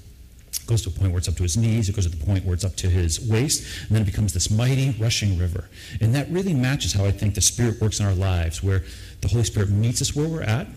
It 0.52 0.68
goes 0.68 0.82
to 0.84 0.90
a 0.90 0.92
point 0.92 1.12
where 1.12 1.20
it's 1.20 1.28
up 1.28 1.36
to 1.36 1.44
his 1.44 1.58
knees. 1.58 1.90
It 1.90 1.96
goes 1.96 2.10
to 2.10 2.16
the 2.16 2.26
point 2.26 2.46
where 2.46 2.54
it's 2.54 2.66
up 2.66 2.76
to 2.78 2.90
his 2.90 3.20
waist. 3.20 3.88
And 3.88 3.96
then 3.96 4.04
it 4.04 4.06
becomes 4.06 4.34
this 4.34 4.50
mighty 4.52 4.96
rushing 5.00 5.38
river. 5.38 5.70
And 6.00 6.14
that 6.16 6.30
really 6.30 6.54
matches 6.54 6.94
how 6.94 7.06
I 7.06 7.12
think 7.12 7.36
the 7.36 7.42
Spirit 7.42 7.82
works 7.82 8.00
in 8.00 8.06
our 8.06 8.14
lives, 8.14 8.64
where 8.64 8.84
the 9.22 9.28
Holy 9.28 9.44
Spirit 9.44 9.70
meets 9.70 10.02
us 10.02 10.16
where 10.16 10.28
we're 10.28 10.44
at, 10.44 10.68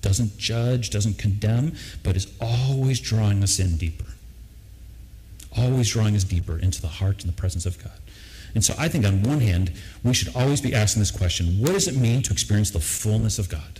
doesn't 0.00 0.38
judge, 0.38 0.90
doesn't 0.90 1.18
condemn, 1.18 1.74
but 2.02 2.16
is 2.16 2.32
always 2.40 3.00
drawing 3.00 3.42
us 3.42 3.58
in 3.58 3.76
deeper. 3.76 4.04
Always 5.56 5.90
drawing 5.90 6.14
us 6.14 6.24
deeper 6.24 6.58
into 6.58 6.80
the 6.80 6.88
heart 6.88 7.22
and 7.22 7.32
the 7.32 7.36
presence 7.36 7.66
of 7.66 7.82
God. 7.82 7.98
And 8.54 8.64
so 8.64 8.74
I 8.78 8.88
think 8.88 9.04
on 9.04 9.22
one 9.22 9.40
hand, 9.40 9.72
we 10.02 10.14
should 10.14 10.34
always 10.34 10.60
be 10.60 10.74
asking 10.74 11.00
this 11.00 11.10
question 11.10 11.60
what 11.60 11.72
does 11.72 11.88
it 11.88 11.96
mean 11.96 12.22
to 12.22 12.32
experience 12.32 12.70
the 12.70 12.80
fullness 12.80 13.38
of 13.38 13.48
God? 13.48 13.77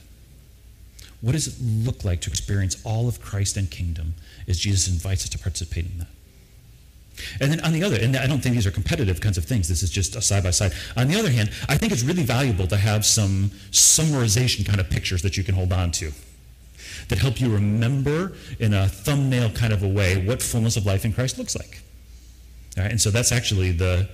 What 1.20 1.32
does 1.32 1.48
it 1.48 1.54
look 1.60 2.04
like 2.04 2.20
to 2.22 2.30
experience 2.30 2.80
all 2.84 3.08
of 3.08 3.20
Christ 3.20 3.56
and 3.56 3.70
kingdom 3.70 4.14
as 4.46 4.58
Jesus 4.58 4.88
invites 4.88 5.24
us 5.24 5.30
to 5.30 5.38
participate 5.38 5.86
in 5.86 5.98
that? 5.98 6.08
And 7.40 7.50
then 7.50 7.60
on 7.60 7.72
the 7.72 7.82
other, 7.82 7.96
and 7.96 8.16
I 8.16 8.26
don't 8.28 8.40
think 8.40 8.54
these 8.54 8.66
are 8.66 8.70
competitive 8.70 9.20
kinds 9.20 9.38
of 9.38 9.44
things. 9.44 9.68
This 9.68 9.82
is 9.82 9.90
just 9.90 10.14
a 10.14 10.22
side 10.22 10.44
by 10.44 10.50
side. 10.50 10.72
On 10.96 11.08
the 11.08 11.18
other 11.18 11.30
hand, 11.30 11.50
I 11.68 11.76
think 11.76 11.92
it's 11.92 12.04
really 12.04 12.22
valuable 12.22 12.68
to 12.68 12.76
have 12.76 13.04
some 13.04 13.50
summarization 13.72 14.64
kind 14.64 14.78
of 14.78 14.88
pictures 14.88 15.22
that 15.22 15.36
you 15.36 15.42
can 15.42 15.56
hold 15.56 15.72
on 15.72 15.90
to 15.92 16.12
that 17.08 17.18
help 17.18 17.40
you 17.40 17.52
remember 17.52 18.32
in 18.58 18.74
a 18.74 18.88
thumbnail 18.88 19.50
kind 19.50 19.72
of 19.72 19.82
a 19.82 19.88
way 19.88 20.24
what 20.24 20.42
fullness 20.42 20.76
of 20.76 20.86
life 20.86 21.04
in 21.04 21.12
Christ 21.12 21.38
looks 21.38 21.56
like. 21.56 21.80
All 22.76 22.84
right, 22.84 22.90
and 22.90 23.00
so 23.00 23.10
that's 23.10 23.32
actually 23.32 23.72
the 23.72 24.08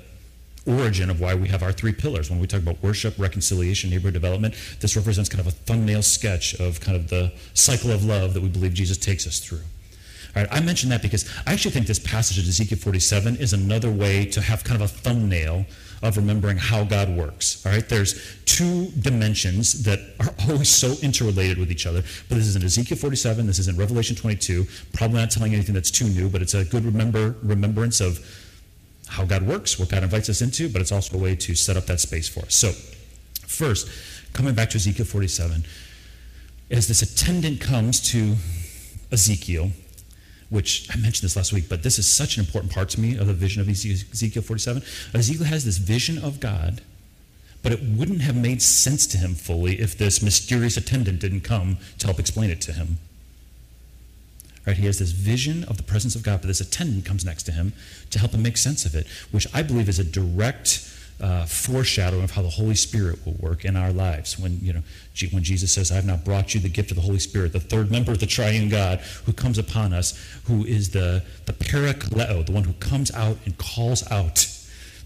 origin 0.66 1.11
of 1.11 1.21
why 1.21 1.35
we 1.35 1.49
have 1.49 1.62
our 1.62 1.73
three 1.73 1.92
pillars. 1.92 2.30
When 2.30 2.38
we 2.38 2.47
talk 2.47 2.61
about 2.61 2.83
worship, 2.83 3.18
reconciliation, 3.18 3.90
neighborhood 3.90 4.14
development, 4.14 4.54
this 4.80 4.97
represents 4.97 5.28
kind 5.28 5.40
of 5.40 5.47
a 5.47 5.50
thumbnail 5.50 6.02
sketch 6.02 6.54
of 6.61 6.80
kind 6.80 6.97
of 6.97 7.09
the 7.09 7.33
cycle 7.54 7.90
of 7.90 8.04
love 8.04 8.35
that 8.35 8.42
we 8.42 8.49
believe 8.49 8.75
Jesus 8.75 8.97
takes 8.97 9.26
us 9.26 9.38
through. 9.38 9.61
All 10.37 10.42
right, 10.42 10.49
I 10.50 10.61
mention 10.61 10.90
that 10.90 11.00
because 11.00 11.30
I 11.47 11.52
actually 11.52 11.71
think 11.71 11.87
this 11.87 12.00
passage 12.00 12.38
of 12.38 12.49
Ezekiel 12.49 12.78
47 12.78 13.37
is 13.37 13.52
another 13.52 13.90
way 13.90 14.25
to 14.26 14.40
have 14.40 14.64
kind 14.64 14.80
of 14.80 14.90
a 14.90 14.92
thumbnail 14.92 15.64
of 16.02 16.16
remembering 16.16 16.56
how 16.56 16.85
God 16.85 17.09
works. 17.09 17.64
All 17.64 17.73
right, 17.73 17.88
there's 17.88 18.37
two 18.44 18.88
dimensions 19.00 19.85
that 19.85 20.00
are 20.21 20.35
always 20.50 20.68
so 20.68 20.94
interrelated 21.02 21.56
with 21.59 21.71
each 21.71 21.87
other. 21.87 22.02
But 22.28 22.37
this 22.37 22.47
is 22.47 22.56
in 22.56 22.64
Ezekiel 22.64 22.99
47. 22.99 23.47
This 23.47 23.59
is 23.59 23.68
in 23.68 23.76
Revelation 23.76 24.16
22. 24.16 24.66
Probably 24.92 25.18
not 25.18 25.30
telling 25.30 25.54
anything 25.54 25.75
that's 25.75 25.90
too 25.90 26.09
new, 26.09 26.28
but 26.28 26.42
it's 26.42 26.54
a 26.54 26.64
good 26.64 26.85
remember 26.85 27.37
remembrance 27.42 28.00
of 28.00 28.18
how 29.08 29.25
God 29.25 29.42
works, 29.42 29.78
what 29.78 29.88
God 29.90 30.02
invites 30.02 30.28
us 30.28 30.42
into, 30.42 30.68
but 30.68 30.80
it's 30.80 30.92
also 30.92 31.16
a 31.16 31.20
way 31.20 31.37
to 31.37 31.54
set 31.54 31.76
up 31.76 31.87
that 31.87 32.00
space 32.00 32.28
for 32.28 32.40
us. 32.40 32.54
So, 32.54 32.73
first, 33.46 33.88
coming 34.32 34.54
back 34.54 34.70
to 34.70 34.76
Ezekiel 34.76 35.06
47, 35.06 35.64
as 36.70 36.88
this 36.88 37.02
attendant 37.02 37.61
comes 37.61 38.00
to 38.11 38.34
Ezekiel, 39.12 39.70
which 40.50 40.88
I 40.92 40.96
mentioned 40.96 41.25
this 41.25 41.37
last 41.37 41.52
week, 41.52 41.68
but 41.68 41.82
this 41.82 41.99
is 41.99 42.11
such 42.11 42.37
an 42.37 42.44
important 42.44 42.73
part 42.73 42.88
to 42.90 43.00
me 43.00 43.16
of 43.16 43.26
the 43.26 43.34
vision 43.34 43.61
of 43.61 43.68
Ezekiel 43.68 44.42
47. 44.42 44.82
Ezekiel 45.14 45.46
has 45.46 45.64
this 45.64 45.78
vision 45.78 46.18
of 46.18 46.40
God, 46.40 46.80
but 47.62 47.73
it 47.73 47.80
wouldn't 47.82 48.20
have 48.20 48.37
made 48.37 48.61
sense 48.62 49.06
to 49.08 49.18
him 49.18 49.34
fully 49.34 49.80
if 49.80 49.96
this 49.96 50.23
mysterious 50.23 50.76
attendant 50.76 51.20
didn't 51.20 51.40
come 51.40 51.78
to 51.99 52.06
help 52.06 52.18
explain 52.18 52.50
it 52.50 52.61
to 52.62 52.73
him. 52.73 52.99
Right? 54.66 54.76
He 54.76 54.87
has 54.87 54.99
this 54.99 55.11
vision 55.11 55.64
of 55.64 55.76
the 55.76 55.83
presence 55.83 56.14
of 56.14 56.23
God, 56.23 56.40
but 56.40 56.49
this 56.49 56.61
attendant 56.61 57.04
comes 57.04 57.25
next 57.25 57.42
to 57.44 57.52
him 57.52 57.75
to 58.11 58.18
help 58.18 58.33
him 58.33 58.42
make 58.42 58.56
sense 58.56 58.87
of 58.87 58.94
it, 58.94 59.06
which 59.30 59.47
I 59.52 59.62
believe 59.62 59.88
is 59.88 59.99
a 59.99 60.04
direct 60.04 60.90
uh, 61.21 61.44
foreshadowing 61.47 62.25
of 62.25 62.33
how 62.33 62.42
the 62.42 62.50
Holy 62.50 62.75
Spirit 62.75 63.25
will 63.25 63.35
work 63.35 63.64
in 63.64 63.76
our 63.76 63.92
lives. 63.92 64.38
When 64.38 64.59
you 64.61 64.73
know, 64.73 64.83
when 65.30 65.44
Jesus 65.44 65.73
says, 65.73 65.92
"I 65.92 65.94
have 65.94 66.06
not 66.06 66.25
brought 66.25 66.54
you 66.54 66.61
the 66.61 66.68
gift 66.68 66.90
of 66.90 66.97
the 66.97 67.02
Holy 67.02 67.21
Spirit," 67.21 67.52
the 67.52 67.61
third 67.61 67.90
member 67.90 68.11
of 68.11 68.18
the 68.18 68.26
Triune 68.26 68.68
God 68.68 69.00
who 69.25 69.33
comes 69.33 69.59
upon 69.59 69.92
us, 69.92 70.18
who 70.44 70.64
is 70.64 70.90
the 70.90 71.23
the 71.47 71.52
Parakleo, 71.52 72.44
the 72.44 72.52
one 72.52 72.64
who 72.64 72.73
comes 72.75 73.12
out 73.12 73.38
and 73.44 73.56
calls 73.59 74.11
out 74.11 74.49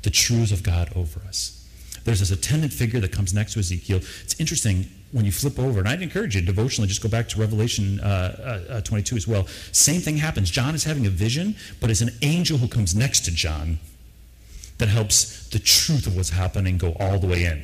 the 0.03 0.11
truths 0.11 0.53
of 0.53 0.63
God 0.63 0.91
over 0.95 1.21
us. 1.29 1.67
There's 2.05 2.21
this 2.21 2.31
attendant 2.31 2.73
figure 2.73 3.01
that 3.01 3.13
comes 3.13 3.35
next 3.35 3.53
to 3.53 3.59
Ezekiel. 3.59 4.01
It's 4.25 4.39
interesting 4.41 4.87
when 5.13 5.25
you 5.25 5.33
flip 5.33 5.59
over, 5.59 5.79
and 5.79 5.89
I'd 5.89 6.03
encourage 6.03 6.35
you 6.35 6.43
devotionally 6.43 6.89
just 6.89 7.03
go 7.03 7.09
back 7.09 7.29
to 7.31 7.41
Revelation 7.41 8.01
uh, 8.01 8.65
uh, 8.69 8.75
uh 8.75 8.81
22 8.83 9.17
as 9.17 9.27
well. 9.27 9.47
Same 9.73 10.01
thing 10.01 10.19
happens. 10.19 10.51
John 10.51 10.75
is 10.75 10.85
having 10.85 11.07
a 11.07 11.11
vision, 11.11 11.57
but 11.81 11.91
it's 11.91 12.01
an 12.01 12.11
angel 12.23 12.59
who 12.59 12.69
comes 12.69 12.95
next 12.95 13.21
to 13.25 13.31
John 13.31 13.79
that 14.79 14.89
helps 14.89 15.49
the 15.49 15.59
truth 15.59 16.07
of 16.07 16.17
what's 16.17 16.31
happening 16.31 16.79
go 16.79 16.95
all 17.01 17.19
the 17.19 17.27
way 17.27 17.45
in. 17.45 17.63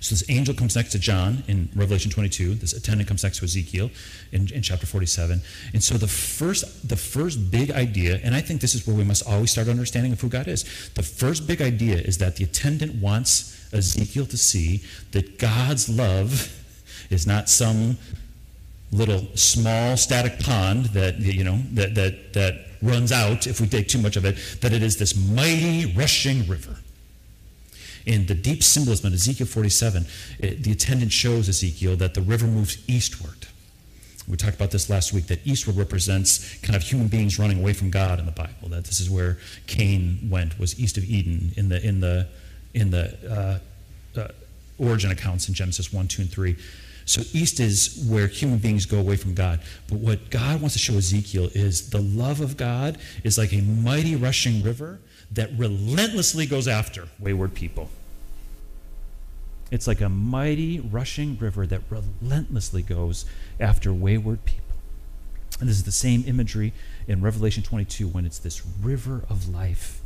So 0.00 0.14
this 0.14 0.28
angel 0.28 0.54
comes 0.54 0.76
next 0.76 0.92
to 0.92 0.98
John 0.98 1.44
in 1.48 1.70
Revelation 1.74 2.10
22. 2.10 2.56
This 2.56 2.74
attendant 2.74 3.08
comes 3.08 3.22
next 3.22 3.38
to 3.38 3.44
Ezekiel 3.44 3.90
in, 4.32 4.52
in 4.52 4.60
chapter 4.60 4.86
47. 4.86 5.40
And 5.72 5.82
so 5.82 5.94
the 5.94 6.06
first, 6.06 6.86
the 6.86 6.96
first 6.96 7.50
big 7.50 7.70
idea, 7.70 8.20
and 8.22 8.34
I 8.34 8.42
think 8.42 8.60
this 8.60 8.74
is 8.74 8.86
where 8.86 8.94
we 8.94 9.04
must 9.04 9.26
always 9.26 9.50
start 9.50 9.68
understanding 9.68 10.12
of 10.12 10.20
who 10.20 10.28
God 10.28 10.46
is. 10.46 10.64
The 10.94 11.02
first 11.02 11.46
big 11.46 11.62
idea 11.62 11.96
is 11.96 12.18
that 12.18 12.36
the 12.36 12.44
attendant 12.44 12.96
wants 12.96 13.63
Ezekiel 13.74 14.26
to 14.26 14.36
see 14.36 14.82
that 15.12 15.38
God's 15.38 15.88
love 15.88 16.60
is 17.10 17.26
not 17.26 17.48
some 17.48 17.98
little 18.92 19.26
small 19.34 19.96
static 19.96 20.38
pond 20.38 20.86
that 20.86 21.18
you 21.18 21.44
know 21.44 21.58
that 21.72 21.94
that 21.94 22.32
that 22.32 22.66
runs 22.80 23.10
out 23.10 23.46
if 23.46 23.60
we 23.60 23.66
take 23.66 23.88
too 23.88 23.98
much 23.98 24.16
of 24.16 24.24
it 24.24 24.36
that 24.60 24.72
it 24.72 24.82
is 24.82 24.96
this 24.96 25.16
mighty 25.16 25.92
rushing 25.94 26.46
river. 26.46 26.76
In 28.06 28.26
the 28.26 28.34
deep 28.34 28.62
symbolism 28.62 29.06
of 29.06 29.14
Ezekiel 29.14 29.46
47 29.46 30.06
it, 30.38 30.62
the 30.62 30.72
attendant 30.72 31.12
shows 31.12 31.48
Ezekiel 31.48 31.96
that 31.96 32.14
the 32.14 32.20
river 32.20 32.46
moves 32.46 32.78
eastward. 32.86 33.46
We 34.28 34.36
talked 34.36 34.56
about 34.56 34.70
this 34.70 34.88
last 34.88 35.12
week 35.12 35.26
that 35.26 35.46
eastward 35.46 35.76
represents 35.76 36.56
kind 36.58 36.76
of 36.76 36.82
human 36.82 37.08
beings 37.08 37.38
running 37.38 37.60
away 37.60 37.72
from 37.72 37.90
God 37.90 38.18
in 38.18 38.26
the 38.26 38.32
Bible 38.32 38.68
that 38.68 38.84
this 38.84 39.00
is 39.00 39.10
where 39.10 39.38
Cain 39.66 40.28
went 40.30 40.58
was 40.58 40.78
east 40.78 40.96
of 40.96 41.04
Eden 41.04 41.52
in 41.56 41.68
the 41.68 41.84
in 41.84 42.00
the 42.00 42.28
in 42.74 42.90
the 42.90 43.60
uh, 44.16 44.20
uh, 44.20 44.28
origin 44.78 45.10
accounts 45.10 45.48
in 45.48 45.54
Genesis 45.54 45.92
1, 45.92 46.08
2, 46.08 46.22
and 46.22 46.30
3. 46.30 46.56
So 47.06 47.22
east 47.32 47.60
is 47.60 48.06
where 48.08 48.26
human 48.26 48.58
beings 48.58 48.86
go 48.86 48.98
away 48.98 49.16
from 49.16 49.34
God. 49.34 49.60
But 49.88 49.98
what 49.98 50.30
God 50.30 50.60
wants 50.60 50.74
to 50.74 50.78
show 50.78 50.94
Ezekiel 50.94 51.50
is 51.54 51.90
the 51.90 52.00
love 52.00 52.40
of 52.40 52.56
God 52.56 52.98
is 53.22 53.36
like 53.36 53.52
a 53.52 53.60
mighty 53.60 54.16
rushing 54.16 54.62
river 54.62 55.00
that 55.32 55.50
relentlessly 55.56 56.46
goes 56.46 56.66
after 56.66 57.08
wayward 57.18 57.54
people. 57.54 57.90
It's 59.70 59.86
like 59.86 60.00
a 60.00 60.08
mighty 60.08 60.80
rushing 60.80 61.38
river 61.38 61.66
that 61.66 61.82
relentlessly 61.90 62.82
goes 62.82 63.24
after 63.58 63.92
wayward 63.92 64.44
people. 64.44 64.76
And 65.60 65.68
this 65.68 65.76
is 65.76 65.84
the 65.84 65.92
same 65.92 66.24
imagery 66.26 66.72
in 67.06 67.20
Revelation 67.20 67.62
22 67.62 68.08
when 68.08 68.24
it's 68.24 68.38
this 68.38 68.64
river 68.82 69.24
of 69.28 69.48
life. 69.48 70.00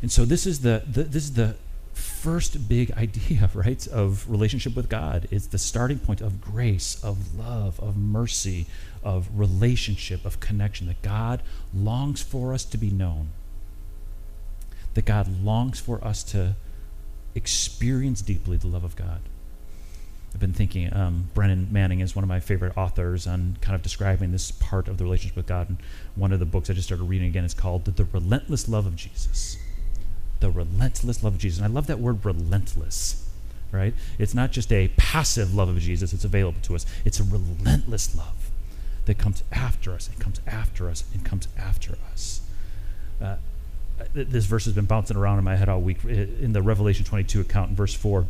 And 0.00 0.12
so 0.12 0.24
this 0.24 0.46
is 0.46 0.60
the, 0.60 0.82
the 0.90 1.04
this 1.04 1.24
is 1.24 1.32
the 1.34 1.56
first 1.92 2.68
big 2.68 2.92
idea, 2.92 3.50
right, 3.54 3.86
of 3.88 4.28
relationship 4.30 4.76
with 4.76 4.88
God. 4.88 5.28
It's 5.30 5.46
the 5.46 5.58
starting 5.58 5.98
point 5.98 6.20
of 6.20 6.40
grace, 6.40 7.02
of 7.02 7.36
love, 7.38 7.80
of 7.80 7.96
mercy, 7.96 8.66
of 9.02 9.28
relationship, 9.34 10.24
of 10.24 10.40
connection. 10.40 10.86
That 10.86 11.02
God 11.02 11.42
longs 11.74 12.22
for 12.22 12.54
us 12.54 12.64
to 12.66 12.78
be 12.78 12.90
known. 12.90 13.28
That 14.94 15.04
God 15.04 15.42
longs 15.42 15.80
for 15.80 16.02
us 16.04 16.22
to 16.24 16.54
experience 17.34 18.22
deeply 18.22 18.56
the 18.56 18.66
love 18.66 18.84
of 18.84 18.96
God. 18.96 19.20
I've 20.34 20.40
been 20.40 20.52
thinking, 20.52 20.92
um, 20.94 21.30
Brennan 21.34 21.68
Manning 21.70 22.00
is 22.00 22.14
one 22.14 22.22
of 22.22 22.28
my 22.28 22.38
favorite 22.38 22.76
authors 22.76 23.26
on 23.26 23.56
kind 23.62 23.74
of 23.74 23.82
describing 23.82 24.30
this 24.30 24.50
part 24.50 24.86
of 24.86 24.98
the 24.98 25.04
relationship 25.04 25.36
with 25.36 25.46
God. 25.46 25.70
And 25.70 25.78
one 26.16 26.32
of 26.32 26.38
the 26.38 26.44
books 26.44 26.68
I 26.68 26.74
just 26.74 26.86
started 26.86 27.04
reading 27.04 27.28
again 27.28 27.44
is 27.44 27.54
called 27.54 27.86
The 27.86 28.04
Relentless 28.04 28.68
Love 28.68 28.86
of 28.86 28.94
Jesus 28.94 29.56
the 30.40 30.50
relentless 30.50 31.22
love 31.22 31.34
of 31.34 31.40
Jesus. 31.40 31.58
And 31.58 31.66
I 31.66 31.74
love 31.74 31.86
that 31.86 31.98
word 31.98 32.24
relentless, 32.24 33.28
right? 33.72 33.94
It's 34.18 34.34
not 34.34 34.52
just 34.52 34.72
a 34.72 34.88
passive 34.96 35.54
love 35.54 35.68
of 35.68 35.78
Jesus, 35.78 36.12
it's 36.12 36.24
available 36.24 36.60
to 36.62 36.74
us. 36.74 36.86
It's 37.04 37.20
a 37.20 37.24
relentless 37.24 38.16
love 38.16 38.50
that 39.06 39.18
comes 39.18 39.42
after 39.50 39.92
us 39.92 40.08
and 40.08 40.18
comes 40.18 40.40
after 40.46 40.88
us 40.88 41.04
and 41.12 41.24
comes 41.24 41.48
after 41.56 41.96
us. 42.12 42.42
Uh, 43.20 43.36
this 44.12 44.44
verse 44.44 44.64
has 44.66 44.74
been 44.74 44.84
bouncing 44.84 45.16
around 45.16 45.38
in 45.38 45.44
my 45.44 45.56
head 45.56 45.68
all 45.68 45.80
week. 45.80 46.04
In 46.04 46.52
the 46.52 46.62
Revelation 46.62 47.04
22 47.04 47.40
account, 47.40 47.70
in 47.70 47.76
verse 47.76 47.94
4, 47.94 48.20
it 48.20 48.26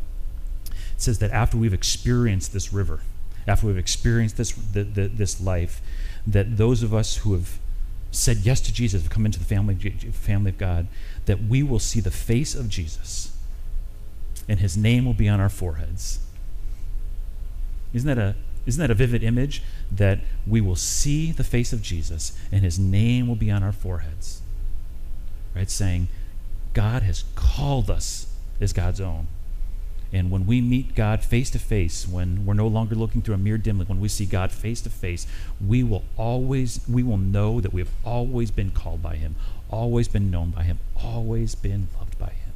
says 0.97 1.19
that 1.19 1.31
after 1.31 1.57
we've 1.57 1.75
experienced 1.75 2.53
this 2.53 2.73
river, 2.73 3.01
after 3.47 3.67
we've 3.67 3.79
experienced 3.79 4.37
this, 4.37 4.53
the, 4.53 4.83
the, 4.83 5.09
this 5.09 5.41
life, 5.41 5.83
that 6.27 6.57
those 6.57 6.83
of 6.83 6.95
us 6.95 7.19
who 7.19 7.35
have 7.35 7.59
said 8.11 8.39
yes 8.39 8.61
to 8.63 8.73
Jesus, 8.73 9.03
have 9.03 9.11
come 9.11 9.27
into 9.27 9.39
the 9.39 9.45
family, 9.45 9.75
family 9.75 10.51
of 10.51 10.59
God, 10.59 10.89
that 11.27 11.43
we 11.43 11.63
will 11.63 11.79
see 11.79 12.01
the 12.01 12.11
face 12.11 12.55
of 12.55 12.69
Jesus 12.69 13.37
and 14.49 14.61
his 14.61 14.77
name 14.77 15.05
will 15.05 15.15
be 15.15 15.29
on 15.29 15.41
our 15.41 15.51
foreheads. 15.51 16.19
Isn't 17.93 18.09
that 18.09 18.19
a 18.19 18.35
isn't 18.67 18.81
that 18.83 18.91
a 18.91 18.95
vivid 18.95 19.23
image 19.23 19.63
that 19.91 20.19
we 20.47 20.61
will 20.61 20.77
see 20.77 21.33
the 21.33 21.45
face 21.45 21.73
of 21.73 21.81
Jesus 21.81 22.39
and 22.53 22.63
his 22.63 22.79
name 22.79 23.27
will 23.27 23.37
be 23.37 23.51
on 23.51 23.63
our 23.63 23.73
foreheads? 23.73 24.43
Right? 25.57 25.71
Saying, 25.71 26.09
God 26.75 27.03
has 27.03 27.25
called 27.35 27.89
us 27.89 28.31
as 28.61 28.75
God's 28.75 29.01
own. 29.01 29.27
And 30.13 30.31
when 30.31 30.47
we 30.47 30.61
meet 30.61 30.95
God 30.95 31.23
face 31.23 31.51
to 31.51 31.59
face, 31.59 32.09
when 32.09 32.47
we're 32.47 32.55
no 32.55 32.67
longer 32.67 32.95
looking 32.95 33.21
through 33.21 33.35
a 33.35 33.39
mirror 33.39 33.59
dimly, 33.59 33.85
when 33.85 34.01
we 34.01 34.09
see 34.09 34.25
God 34.25 34.53
face 34.53 34.81
to 34.83 34.91
face, 34.91 35.27
we 35.65 35.83
will 35.83 36.05
always, 36.17 36.81
we 36.89 37.03
will 37.03 37.19
know 37.19 37.61
that 37.61 37.73
we 37.73 37.81
have 37.81 37.91
always 38.05 38.51
been 38.51 38.71
called 38.71 39.03
by 39.03 39.17
Him, 39.17 39.35
always 39.71 40.09
been 40.09 40.31
known 40.31 40.51
by 40.51 40.63
Him, 40.63 40.79
always 40.97 41.55
been 41.55 41.89
loved 41.99 42.19
by 42.19 42.31
Him. 42.31 42.49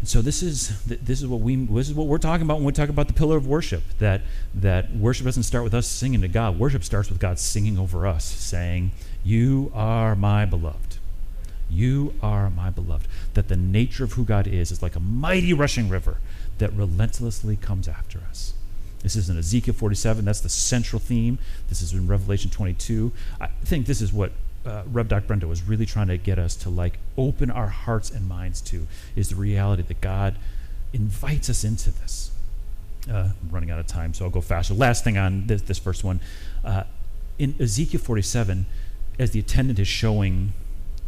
And 0.00 0.08
so 0.08 0.22
this 0.22 0.42
is 0.42 0.84
this 0.84 1.20
is 1.20 1.26
what 1.26 1.40
we 1.40 1.56
this 1.56 1.88
is 1.88 1.94
what 1.94 2.06
we're 2.06 2.18
talking 2.18 2.44
about 2.44 2.58
when 2.58 2.64
we 2.64 2.72
talk 2.72 2.88
about 2.88 3.08
the 3.08 3.14
pillar 3.14 3.36
of 3.36 3.48
worship. 3.48 3.82
That 3.98 4.22
that 4.54 4.94
worship 4.94 5.24
doesn't 5.24 5.42
start 5.42 5.64
with 5.64 5.74
us 5.74 5.88
singing 5.88 6.20
to 6.20 6.28
God. 6.28 6.58
Worship 6.58 6.84
starts 6.84 7.08
with 7.08 7.18
God 7.18 7.38
singing 7.38 7.78
over 7.78 8.06
us, 8.06 8.24
saying, 8.24 8.92
"You 9.24 9.72
are 9.74 10.14
my 10.14 10.44
beloved." 10.44 10.87
You 11.70 12.14
are 12.22 12.50
my 12.50 12.70
beloved. 12.70 13.06
That 13.34 13.48
the 13.48 13.56
nature 13.56 14.04
of 14.04 14.14
who 14.14 14.24
God 14.24 14.46
is 14.46 14.70
is 14.70 14.82
like 14.82 14.96
a 14.96 15.00
mighty 15.00 15.52
rushing 15.52 15.88
river 15.88 16.18
that 16.58 16.72
relentlessly 16.72 17.56
comes 17.56 17.88
after 17.88 18.20
us. 18.28 18.54
This 19.02 19.14
is 19.14 19.30
in 19.30 19.38
Ezekiel 19.38 19.74
47. 19.74 20.24
That's 20.24 20.40
the 20.40 20.48
central 20.48 20.98
theme. 20.98 21.38
This 21.68 21.82
is 21.82 21.92
in 21.92 22.06
Revelation 22.06 22.50
22. 22.50 23.12
I 23.40 23.48
think 23.64 23.86
this 23.86 24.00
is 24.00 24.12
what 24.12 24.32
uh, 24.66 24.82
Rev. 24.90 25.08
Doc 25.08 25.26
Brenda 25.26 25.46
was 25.46 25.62
really 25.62 25.86
trying 25.86 26.08
to 26.08 26.18
get 26.18 26.38
us 26.38 26.56
to 26.56 26.70
like 26.70 26.98
open 27.16 27.50
our 27.50 27.68
hearts 27.68 28.10
and 28.10 28.28
minds 28.28 28.60
to 28.62 28.86
is 29.14 29.28
the 29.28 29.36
reality 29.36 29.82
that 29.82 30.00
God 30.00 30.36
invites 30.92 31.48
us 31.48 31.64
into 31.64 31.90
this. 31.90 32.32
Uh, 33.08 33.30
I'm 33.40 33.50
running 33.50 33.70
out 33.70 33.78
of 33.78 33.86
time, 33.86 34.12
so 34.14 34.24
I'll 34.24 34.30
go 34.30 34.40
faster. 34.40 34.74
Last 34.74 35.04
thing 35.04 35.16
on 35.16 35.46
this, 35.46 35.62
this 35.62 35.78
first 35.78 36.04
one. 36.04 36.20
Uh, 36.64 36.84
in 37.38 37.54
Ezekiel 37.60 38.00
47, 38.00 38.66
as 39.18 39.30
the 39.30 39.38
attendant 39.38 39.78
is 39.78 39.88
showing 39.88 40.52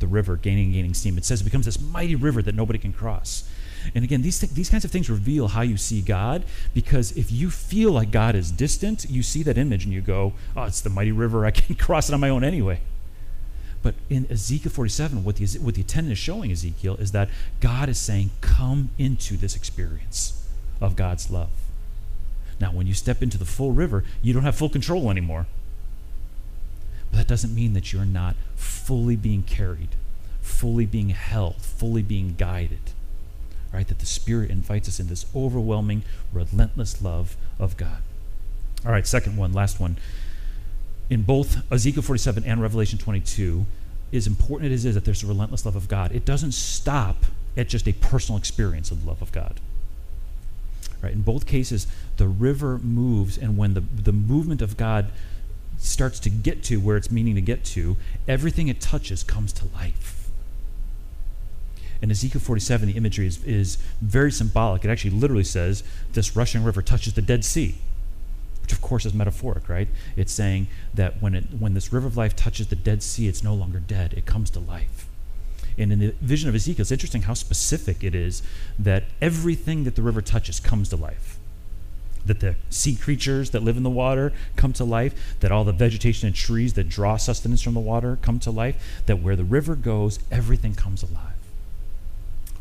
the 0.00 0.06
river 0.06 0.36
gaining 0.36 0.72
gaining 0.72 0.94
steam. 0.94 1.16
It 1.16 1.24
says 1.24 1.40
it 1.40 1.44
becomes 1.44 1.66
this 1.66 1.80
mighty 1.80 2.14
river 2.14 2.42
that 2.42 2.54
nobody 2.54 2.78
can 2.78 2.92
cross. 2.92 3.48
And 3.94 4.04
again, 4.04 4.22
these, 4.22 4.38
th- 4.38 4.52
these 4.52 4.68
kinds 4.68 4.84
of 4.84 4.90
things 4.90 5.08
reveal 5.08 5.48
how 5.48 5.62
you 5.62 5.76
see 5.76 6.02
God 6.02 6.44
because 6.74 7.12
if 7.12 7.32
you 7.32 7.50
feel 7.50 7.92
like 7.92 8.10
God 8.10 8.34
is 8.34 8.50
distant, 8.50 9.06
you 9.08 9.22
see 9.22 9.42
that 9.44 9.56
image 9.56 9.84
and 9.84 9.92
you 9.92 10.00
go, 10.00 10.34
oh, 10.56 10.64
it's 10.64 10.80
the 10.80 10.90
mighty 10.90 11.12
river. 11.12 11.46
I 11.46 11.50
can 11.52 11.76
cross 11.76 12.08
it 12.08 12.14
on 12.14 12.20
my 12.20 12.28
own 12.28 12.44
anyway. 12.44 12.80
But 13.82 13.94
in 14.10 14.26
Ezekiel 14.30 14.72
47, 14.72 15.24
what 15.24 15.36
the, 15.36 15.46
what 15.58 15.74
the 15.74 15.80
attendant 15.80 16.12
is 16.12 16.18
showing 16.18 16.50
Ezekiel 16.50 16.96
is 16.96 17.12
that 17.12 17.30
God 17.60 17.88
is 17.88 17.98
saying, 17.98 18.30
come 18.42 18.90
into 18.98 19.38
this 19.38 19.56
experience 19.56 20.46
of 20.80 20.96
God's 20.96 21.30
love. 21.30 21.50
Now, 22.60 22.72
when 22.72 22.86
you 22.86 22.92
step 22.92 23.22
into 23.22 23.38
the 23.38 23.46
full 23.46 23.72
river, 23.72 24.04
you 24.20 24.34
don't 24.34 24.42
have 24.42 24.54
full 24.54 24.68
control 24.68 25.10
anymore. 25.10 25.46
But 27.11 27.18
that 27.18 27.29
doesn't 27.29 27.55
mean 27.55 27.73
that 27.75 27.92
you're 27.92 28.05
not 28.05 28.37
fully 28.57 29.16
being 29.16 29.42
carried, 29.42 29.90
fully 30.40 30.87
being 30.87 31.11
held, 31.11 31.57
fully 31.57 32.03
being 32.03 32.35
guided. 32.37 32.92
Right? 33.73 33.87
That 33.87 34.01
the 34.01 34.07
Spirit 34.07 34.51
invites 34.51 34.88
us 34.88 34.99
in 34.99 35.07
this 35.07 35.27
overwhelming, 35.35 36.03
relentless 36.33 37.01
love 37.03 37.37
of 37.59 37.77
God. 37.77 37.99
All 38.85 38.92
right, 38.92 39.07
second 39.07 39.37
one, 39.37 39.53
last 39.53 39.79
one. 39.79 39.96
In 41.09 41.23
both 41.23 41.70
Ezekiel 41.73 42.03
47 42.03 42.44
and 42.44 42.62
Revelation 42.62 42.99
22, 42.99 43.66
as 44.12 44.27
important 44.27 44.73
as 44.73 44.85
it 44.85 44.88
is 44.88 44.94
that 44.94 45.05
there's 45.05 45.23
a 45.23 45.27
relentless 45.27 45.64
love 45.64 45.77
of 45.77 45.88
God, 45.88 46.12
it 46.12 46.25
doesn't 46.25 46.53
stop 46.53 47.27
at 47.57 47.68
just 47.68 47.87
a 47.87 47.92
personal 47.92 48.38
experience 48.38 48.90
of 48.90 49.03
the 49.03 49.09
love 49.09 49.20
of 49.23 49.33
God. 49.33 49.61
Right? 51.03 51.12
In 51.12 51.23
both 51.23 51.46
cases, 51.46 51.87
the 52.16 52.29
river 52.29 52.79
moves, 52.79 53.38
and 53.38 53.57
when 53.57 53.75
the, 53.75 53.81
the 53.81 54.12
movement 54.12 54.62
of 54.62 54.77
God 54.77 55.11
starts 55.81 56.21
to 56.21 56.31
get 56.31 56.62
to 56.64 56.79
where 56.79 56.97
it's 56.97 57.11
meaning 57.11 57.35
to 57.35 57.40
get 57.40 57.64
to, 57.64 57.97
everything 58.29 58.69
it 58.69 58.81
touches 58.81 59.25
comes 59.25 59.53
to 59.55 59.64
life. 59.75 60.29
In 62.03 62.11
Ezekiel 62.11 62.40
47, 62.40 62.88
the 62.88 62.97
imagery 62.97 63.27
is, 63.27 63.43
is 63.45 63.79
very 64.01 64.31
symbolic. 64.31 64.85
It 64.85 64.90
actually 64.90 65.11
literally 65.11 65.45
says 65.45 65.83
this 66.12 66.37
rushing 66.37 66.62
river 66.62 66.83
touches 66.83 67.14
the 67.14 67.23
Dead 67.23 67.45
Sea, 67.45 67.77
which 68.62 68.73
of 68.73 68.81
course 68.81 69.05
is 69.05 69.12
metaphoric, 69.12 69.69
right? 69.69 69.88
It's 70.16 70.33
saying 70.33 70.69
that 70.95 71.21
when, 71.21 71.35
it, 71.35 71.45
when 71.59 71.75
this 71.75 71.93
river 71.93 72.07
of 72.07 72.16
life 72.16 72.37
touches 72.37 72.69
the 72.69 72.77
Dead 72.77 73.03
Sea, 73.03 73.29
it's 73.29 73.43
no 73.43 73.55
longer 73.55 73.81
dead, 73.81 74.14
it 74.14 74.27
comes 74.27 74.51
to 74.51 74.61
life. 74.61 75.07
And 75.77 75.93
in 75.93 75.99
the 75.99 76.14
vision 76.21 76.49
of 76.49 76.55
Ezekiel, 76.55 76.83
it's 76.83 76.90
interesting 76.90 77.23
how 77.23 77.35
specific 77.35 78.05
it 78.05 78.14
is 78.14 78.43
that 78.79 79.05
everything 79.23 79.85
that 79.85 79.97
the 79.97 80.03
river 80.03 80.21
touches 80.21 80.61
comes 80.61 80.90
to 80.90 80.97
life 80.97 81.39
that 82.31 82.38
the 82.38 82.55
sea 82.69 82.95
creatures 82.95 83.51
that 83.51 83.64
live 83.64 83.77
in 83.77 83.83
the 83.83 83.90
water 83.90 84.33
come 84.55 84.73
to 84.73 84.85
life, 84.85 85.37
that 85.40 85.51
all 85.51 85.64
the 85.64 85.73
vegetation 85.73 86.29
and 86.29 86.37
trees 86.37 86.75
that 86.75 86.88
draw 86.88 87.16
sustenance 87.16 87.61
from 87.61 87.75
the 87.75 87.81
water 87.81 88.19
come 88.23 88.38
to 88.38 88.53
life, 88.53 89.03
that 89.07 89.19
where 89.19 89.35
the 89.35 89.43
river 89.43 89.75
goes, 89.75 90.21
everything 90.31 90.73
comes 90.73 91.03
alive. 91.03 91.35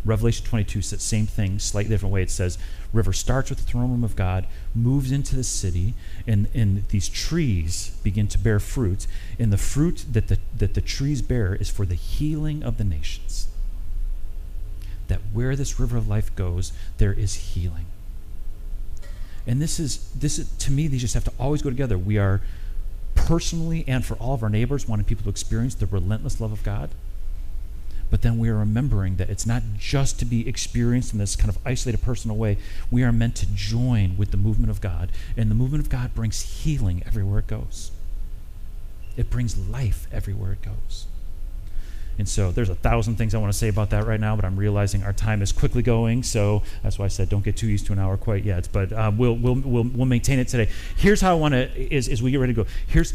Revelation 0.03 0.43
22 0.43 0.81
says 0.81 0.97
the 0.97 1.05
same 1.05 1.27
thing, 1.27 1.59
slightly 1.59 1.91
different 1.91 2.11
way. 2.11 2.23
It 2.23 2.31
says, 2.31 2.57
river 2.91 3.13
starts 3.13 3.51
with 3.51 3.59
the 3.59 3.65
throne 3.65 3.91
room 3.91 4.03
of 4.03 4.15
God, 4.15 4.47
moves 4.73 5.11
into 5.11 5.35
the 5.35 5.43
city, 5.43 5.93
and, 6.25 6.47
and 6.55 6.87
these 6.87 7.07
trees 7.07 7.95
begin 8.01 8.27
to 8.29 8.39
bear 8.39 8.59
fruit. 8.59 9.05
And 9.37 9.53
the 9.53 9.57
fruit 9.57 10.03
that 10.11 10.29
the, 10.29 10.39
that 10.57 10.73
the 10.73 10.81
trees 10.81 11.21
bear 11.21 11.53
is 11.53 11.69
for 11.69 11.85
the 11.85 11.93
healing 11.93 12.63
of 12.63 12.79
the 12.79 12.83
nations. 12.83 13.49
That 15.09 15.19
where 15.31 15.55
this 15.55 15.79
river 15.79 15.95
of 15.95 16.07
life 16.07 16.35
goes, 16.35 16.71
there 16.97 17.13
is 17.13 17.35
healing. 17.35 17.85
And 19.47 19.61
this 19.61 19.79
is 19.79 20.11
this 20.11 20.39
is 20.39 20.49
to 20.57 20.71
me 20.71 20.87
these 20.87 21.01
just 21.01 21.13
have 21.13 21.23
to 21.25 21.33
always 21.39 21.61
go 21.61 21.69
together. 21.69 21.97
We 21.97 22.17
are 22.17 22.41
personally 23.15 23.83
and 23.87 24.05
for 24.05 24.15
all 24.15 24.33
of 24.33 24.43
our 24.43 24.49
neighbors 24.49 24.87
wanting 24.87 25.05
people 25.05 25.23
to 25.23 25.29
experience 25.29 25.75
the 25.75 25.85
relentless 25.85 26.39
love 26.39 26.51
of 26.51 26.63
God. 26.63 26.89
But 28.09 28.23
then 28.23 28.39
we 28.39 28.49
are 28.49 28.55
remembering 28.55 29.17
that 29.17 29.29
it's 29.29 29.45
not 29.45 29.61
just 29.77 30.17
to 30.19 30.25
be 30.25 30.47
experienced 30.47 31.13
in 31.13 31.19
this 31.19 31.35
kind 31.35 31.49
of 31.49 31.59
isolated 31.63 32.01
personal 32.01 32.37
way. 32.37 32.57
We 32.89 33.03
are 33.03 33.11
meant 33.11 33.35
to 33.35 33.45
join 33.53 34.17
with 34.17 34.31
the 34.31 34.37
movement 34.37 34.71
of 34.71 34.81
God. 34.81 35.11
And 35.37 35.51
the 35.51 35.55
movement 35.55 35.83
of 35.83 35.89
God 35.89 36.15
brings 36.15 36.63
healing 36.63 37.03
everywhere 37.05 37.39
it 37.39 37.47
goes. 37.47 37.91
It 39.15 39.29
brings 39.29 39.57
life 39.57 40.07
everywhere 40.11 40.53
it 40.53 40.61
goes. 40.63 41.05
And 42.19 42.27
so 42.27 42.51
there's 42.51 42.69
a 42.69 42.75
thousand 42.75 43.15
things 43.15 43.33
I 43.33 43.37
want 43.37 43.53
to 43.53 43.57
say 43.57 43.69
about 43.69 43.91
that 43.91 44.05
right 44.05 44.19
now, 44.19 44.35
but 44.35 44.43
I'm 44.43 44.57
realizing 44.57 45.03
our 45.03 45.13
time 45.13 45.41
is 45.41 45.53
quickly 45.53 45.81
going. 45.81 46.21
So 46.23 46.63
that's 46.83 46.99
why 46.99 47.05
I 47.05 47.07
said 47.07 47.29
don't 47.29 47.45
get 47.45 47.55
too 47.55 47.67
used 47.67 47.85
to 47.87 47.93
an 47.93 47.99
hour 47.99 48.17
quite 48.17 48.43
yet. 48.43 48.67
But 48.71 48.91
uh, 48.91 49.11
we'll, 49.15 49.35
we'll, 49.35 49.55
we'll, 49.55 49.83
we'll 49.85 50.05
maintain 50.05 50.37
it 50.37 50.49
today. 50.49 50.69
Here's 50.97 51.21
how 51.21 51.31
I 51.31 51.39
want 51.39 51.53
to, 51.53 51.95
as, 51.95 52.09
as 52.09 52.21
we 52.21 52.31
get 52.31 52.37
ready 52.37 52.53
to 52.53 52.63
go, 52.63 52.69
here's, 52.87 53.13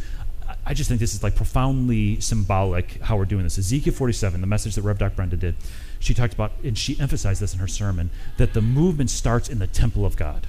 I 0.64 0.73
just 0.73 0.88
think 0.88 1.01
this 1.01 1.14
is 1.14 1.23
like 1.23 1.37
profoundly 1.37 2.19
symbolic 2.21 3.01
how 3.03 3.19
we're 3.19 3.27
doing 3.27 3.45
this. 3.45 3.59
Ezekiel 3.59 3.93
47, 3.93 4.40
the 4.40 4.47
message 4.47 4.75
that 4.77 4.83
Rev. 4.83 4.99
Doc 4.99 5.17
Brenda 5.17 5.37
did, 5.37 5.55
she 5.99 6.14
talked 6.14 6.33
about, 6.33 6.53
and 6.64 6.77
she 6.77 6.99
emphasized 6.99 7.43
this 7.43 7.53
in 7.53 7.61
her 7.61 7.69
sermon, 7.69 8.09
that 8.38 8.55
the 8.55 8.62
movement 8.62 9.11
starts 9.11 9.51
in 9.51 9.59
the 9.59 9.67
temple 9.67 10.07
of 10.07 10.17
God 10.17 10.47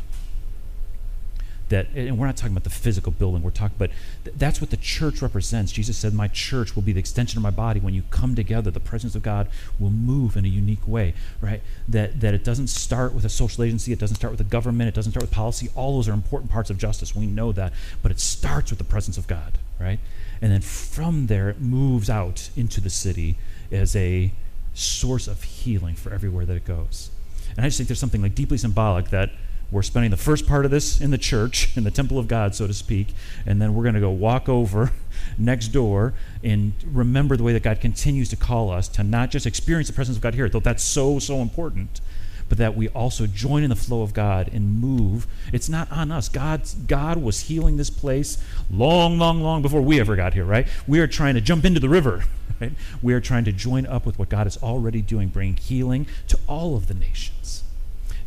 that 1.69 1.87
and 1.95 2.17
we're 2.17 2.25
not 2.25 2.37
talking 2.37 2.53
about 2.53 2.63
the 2.63 2.69
physical 2.69 3.11
building 3.11 3.41
we're 3.41 3.49
talking 3.49 3.75
but 3.77 3.89
th- 4.23 4.35
that's 4.37 4.61
what 4.61 4.69
the 4.69 4.77
church 4.77 5.21
represents. 5.21 5.71
Jesus 5.71 5.97
said 5.97 6.13
my 6.13 6.27
church 6.27 6.75
will 6.75 6.83
be 6.83 6.93
the 6.93 6.99
extension 6.99 7.37
of 7.37 7.43
my 7.43 7.51
body. 7.51 7.79
When 7.79 7.93
you 7.93 8.03
come 8.11 8.35
together 8.35 8.71
the 8.71 8.79
presence 8.79 9.15
of 9.15 9.23
god 9.23 9.47
will 9.79 9.89
move 9.89 10.37
in 10.37 10.45
a 10.45 10.47
unique 10.47 10.87
way 10.87 11.13
right? 11.41 11.61
That 11.87 12.19
that 12.21 12.33
it 12.33 12.43
doesn't 12.43 12.67
start 12.67 13.13
with 13.13 13.25
a 13.25 13.29
social 13.29 13.63
agency 13.63 13.91
it 13.91 13.99
doesn't 13.99 14.15
start 14.15 14.31
with 14.31 14.37
the 14.37 14.43
government 14.43 14.89
it 14.89 14.93
doesn't 14.93 15.11
start 15.11 15.23
with 15.23 15.31
policy. 15.31 15.69
All 15.75 15.95
those 15.95 16.07
are 16.07 16.13
important 16.13 16.51
parts 16.51 16.69
of 16.69 16.77
justice. 16.77 17.15
We 17.15 17.25
know 17.25 17.51
that 17.51 17.73
but 18.01 18.11
it 18.11 18.19
starts 18.19 18.71
with 18.71 18.79
the 18.79 18.85
presence 18.85 19.17
of 19.17 19.27
god 19.27 19.57
right? 19.79 19.99
And 20.41 20.51
then 20.51 20.61
from 20.61 21.27
there 21.27 21.49
it 21.49 21.59
moves 21.59 22.09
out 22.09 22.49
into 22.55 22.79
the 22.79 22.89
city 22.89 23.37
as 23.71 23.95
a 23.95 24.31
source 24.73 25.27
of 25.27 25.43
healing 25.43 25.95
for 25.95 26.13
everywhere 26.13 26.45
that 26.45 26.55
it 26.55 26.65
goes. 26.65 27.09
And 27.57 27.65
i 27.65 27.69
just 27.69 27.77
think 27.77 27.87
there's 27.87 27.99
something 27.99 28.21
like 28.21 28.35
deeply 28.35 28.57
symbolic 28.57 29.09
that 29.09 29.31
we're 29.71 29.81
spending 29.81 30.11
the 30.11 30.17
first 30.17 30.47
part 30.47 30.65
of 30.65 30.71
this 30.71 31.01
in 31.01 31.11
the 31.11 31.17
church, 31.17 31.75
in 31.75 31.83
the 31.83 31.91
temple 31.91 32.19
of 32.19 32.27
God, 32.27 32.55
so 32.55 32.67
to 32.67 32.73
speak, 32.73 33.09
and 33.45 33.61
then 33.61 33.73
we're 33.73 33.83
going 33.83 33.95
to 33.95 34.01
go 34.01 34.11
walk 34.11 34.47
over 34.47 34.91
next 35.37 35.69
door 35.69 36.13
and 36.43 36.73
remember 36.85 37.35
the 37.35 37.43
way 37.43 37.53
that 37.53 37.63
God 37.63 37.81
continues 37.81 38.29
to 38.29 38.35
call 38.35 38.69
us 38.69 38.87
to 38.89 39.03
not 39.03 39.31
just 39.31 39.45
experience 39.45 39.87
the 39.87 39.93
presence 39.93 40.17
of 40.17 40.23
God 40.23 40.35
here, 40.35 40.47
though 40.47 40.59
that's 40.59 40.83
so, 40.83 41.19
so 41.19 41.37
important, 41.37 41.99
but 42.47 42.57
that 42.59 42.75
we 42.75 42.89
also 42.89 43.25
join 43.25 43.63
in 43.63 43.69
the 43.69 43.75
flow 43.75 44.03
of 44.03 44.13
God 44.13 44.49
and 44.53 44.79
move. 44.79 45.25
It's 45.51 45.67
not 45.67 45.91
on 45.91 46.11
us. 46.11 46.29
God, 46.29 46.61
God 46.87 47.17
was 47.17 47.41
healing 47.41 47.77
this 47.77 47.89
place 47.89 48.37
long, 48.69 49.17
long, 49.17 49.41
long 49.41 49.61
before 49.61 49.81
we 49.81 49.99
ever 49.99 50.15
got 50.15 50.35
here, 50.35 50.45
right? 50.45 50.67
We 50.87 50.99
are 50.99 51.07
trying 51.07 51.33
to 51.35 51.41
jump 51.41 51.65
into 51.65 51.79
the 51.79 51.89
river, 51.89 52.23
right? 52.61 52.71
We 53.01 53.13
are 53.13 53.21
trying 53.21 53.45
to 53.45 53.51
join 53.51 53.87
up 53.87 54.05
with 54.05 54.19
what 54.19 54.29
God 54.29 54.45
is 54.45 54.57
already 54.57 55.01
doing, 55.01 55.29
bringing 55.29 55.57
healing 55.57 56.05
to 56.27 56.39
all 56.47 56.75
of 56.75 56.87
the 56.87 56.93
nations. 56.93 57.64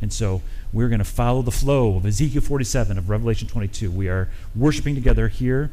And 0.00 0.12
so 0.12 0.42
we're 0.72 0.88
going 0.88 1.00
to 1.00 1.04
follow 1.04 1.42
the 1.42 1.50
flow 1.50 1.96
of 1.96 2.06
Ezekiel 2.06 2.42
47, 2.42 2.98
of 2.98 3.10
Revelation 3.10 3.48
22. 3.48 3.90
We 3.90 4.08
are 4.08 4.28
worshiping 4.54 4.94
together 4.94 5.28
here 5.28 5.70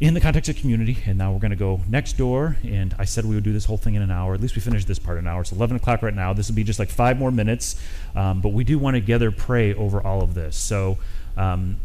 in 0.00 0.12
the 0.12 0.20
context 0.20 0.50
of 0.50 0.56
community, 0.56 0.98
and 1.06 1.16
now 1.16 1.32
we're 1.32 1.38
going 1.38 1.50
to 1.50 1.56
go 1.56 1.80
next 1.88 2.18
door. 2.18 2.56
And 2.64 2.94
I 2.98 3.04
said 3.04 3.24
we 3.24 3.34
would 3.34 3.44
do 3.44 3.52
this 3.52 3.64
whole 3.64 3.76
thing 3.76 3.94
in 3.94 4.02
an 4.02 4.10
hour. 4.10 4.34
At 4.34 4.40
least 4.40 4.56
we 4.56 4.60
finished 4.60 4.88
this 4.88 4.98
part 4.98 5.18
in 5.18 5.24
an 5.24 5.32
hour. 5.32 5.40
It's 5.40 5.52
11 5.52 5.76
o'clock 5.76 6.02
right 6.02 6.14
now. 6.14 6.32
This 6.32 6.48
will 6.48 6.56
be 6.56 6.64
just 6.64 6.78
like 6.78 6.90
five 6.90 7.18
more 7.18 7.30
minutes, 7.30 7.80
um, 8.16 8.40
but 8.40 8.50
we 8.50 8.64
do 8.64 8.78
want 8.78 8.96
to 8.96 9.00
together 9.00 9.30
pray 9.30 9.74
over 9.74 10.00
all 10.00 10.22
of 10.22 10.34
this. 10.34 10.56
So, 10.56 10.98
um, 11.36 11.76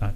uh, 0.00 0.10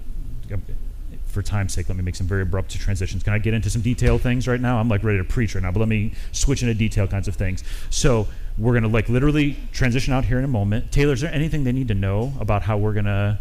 for 1.25 1.41
time's 1.41 1.73
sake, 1.73 1.87
let 1.89 1.97
me 1.97 2.03
make 2.03 2.15
some 2.15 2.27
very 2.27 2.41
abrupt 2.41 2.71
transitions. 2.71 3.23
Can 3.23 3.33
I 3.33 3.37
get 3.37 3.53
into 3.53 3.69
some 3.69 3.81
detailed 3.81 4.21
things 4.21 4.47
right 4.47 4.59
now? 4.59 4.79
I'm 4.79 4.89
like 4.89 5.03
ready 5.03 5.19
to 5.19 5.23
preach 5.23 5.55
right 5.55 5.63
now, 5.63 5.71
but 5.71 5.79
let 5.79 5.89
me 5.89 6.13
switch 6.31 6.61
into 6.61 6.73
detail 6.73 7.07
kinds 7.07 7.27
of 7.27 7.35
things. 7.35 7.63
So 7.89 8.27
we're 8.59 8.73
gonna 8.73 8.87
like 8.87 9.09
literally 9.09 9.57
transition 9.71 10.13
out 10.13 10.25
here 10.25 10.37
in 10.37 10.45
a 10.45 10.49
moment. 10.49 10.91
Taylor, 10.91 11.13
is 11.13 11.21
there 11.21 11.33
anything 11.33 11.63
they 11.63 11.71
need 11.71 11.87
to 11.87 11.93
know 11.93 12.33
about 12.39 12.63
how 12.63 12.77
we're 12.77 12.93
gonna 12.93 13.39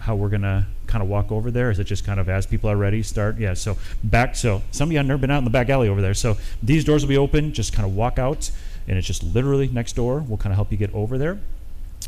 how 0.00 0.14
we're 0.14 0.28
gonna 0.28 0.66
kind 0.86 1.02
of 1.02 1.08
walk 1.08 1.30
over 1.30 1.50
there? 1.50 1.70
Is 1.70 1.78
it 1.78 1.84
just 1.84 2.04
kind 2.04 2.18
of 2.18 2.28
as 2.28 2.46
people 2.46 2.70
are 2.70 2.76
ready, 2.76 3.02
start? 3.02 3.38
Yeah. 3.38 3.54
So 3.54 3.76
back. 4.02 4.36
So 4.36 4.62
some 4.70 4.88
of 4.88 4.92
you 4.92 4.98
have 4.98 5.06
never 5.06 5.20
been 5.20 5.30
out 5.30 5.38
in 5.38 5.44
the 5.44 5.50
back 5.50 5.68
alley 5.68 5.88
over 5.88 6.00
there. 6.00 6.14
So 6.14 6.36
these 6.62 6.84
doors 6.84 7.02
will 7.02 7.10
be 7.10 7.18
open. 7.18 7.52
Just 7.52 7.72
kind 7.72 7.86
of 7.86 7.94
walk 7.94 8.18
out, 8.18 8.50
and 8.88 8.96
it's 8.96 9.06
just 9.06 9.22
literally 9.22 9.68
next 9.68 9.94
door. 9.94 10.20
We'll 10.20 10.38
kind 10.38 10.52
of 10.52 10.56
help 10.56 10.72
you 10.72 10.78
get 10.78 10.94
over 10.94 11.18
there. 11.18 11.38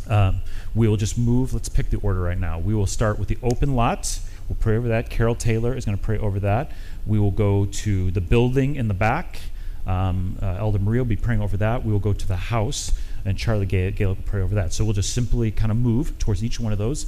Um, 0.09 0.41
we 0.75 0.89
will 0.89 0.97
just 0.97 1.19
move. 1.19 1.53
Let's 1.53 1.69
pick 1.69 1.91
the 1.91 1.99
order 1.99 2.21
right 2.21 2.39
now. 2.39 2.59
We 2.59 2.75
will 2.75 2.87
start 2.87 3.19
with 3.19 3.29
the 3.29 3.39
open 3.43 3.75
lot 3.75 4.21
We'll 4.49 4.57
pray 4.61 4.77
over 4.77 4.89
that. 4.89 5.11
Carol 5.11 5.35
Taylor 5.35 5.77
is 5.77 5.85
going 5.85 5.99
to 5.99 6.03
pray 6.03 6.19
over 6.19 6.39
that. 6.41 6.71
We 7.05 7.19
will 7.19 7.31
go 7.31 7.67
to 7.67 8.11
the 8.11 8.21
building 8.21 8.77
in 8.77 8.89
the 8.89 8.95
back. 8.95 9.41
Um, 9.87 10.37
uh, 10.43 10.57
Elder 10.59 10.79
Maria 10.79 11.03
will 11.03 11.09
be 11.09 11.17
praying 11.17 11.41
over 11.41 11.57
that. 11.59 11.85
We 11.85 11.93
will 11.93 12.01
go 12.01 12.13
to 12.13 12.29
the 12.29 12.37
house, 12.37 12.93
and 13.25 13.39
Charlie 13.39 13.67
Gaelic 13.67 13.99
will 13.99 14.17
pray 14.17 14.43
over 14.43 14.55
that. 14.57 14.73
So 14.73 14.85
we'll 14.85 14.95
just 14.95 15.15
simply 15.15 15.51
kind 15.51 15.71
of 15.71 15.79
move 15.79 16.19
towards 16.19 16.43
each 16.43 16.59
one 16.59 16.73
of 16.73 16.79
those. 16.79 17.07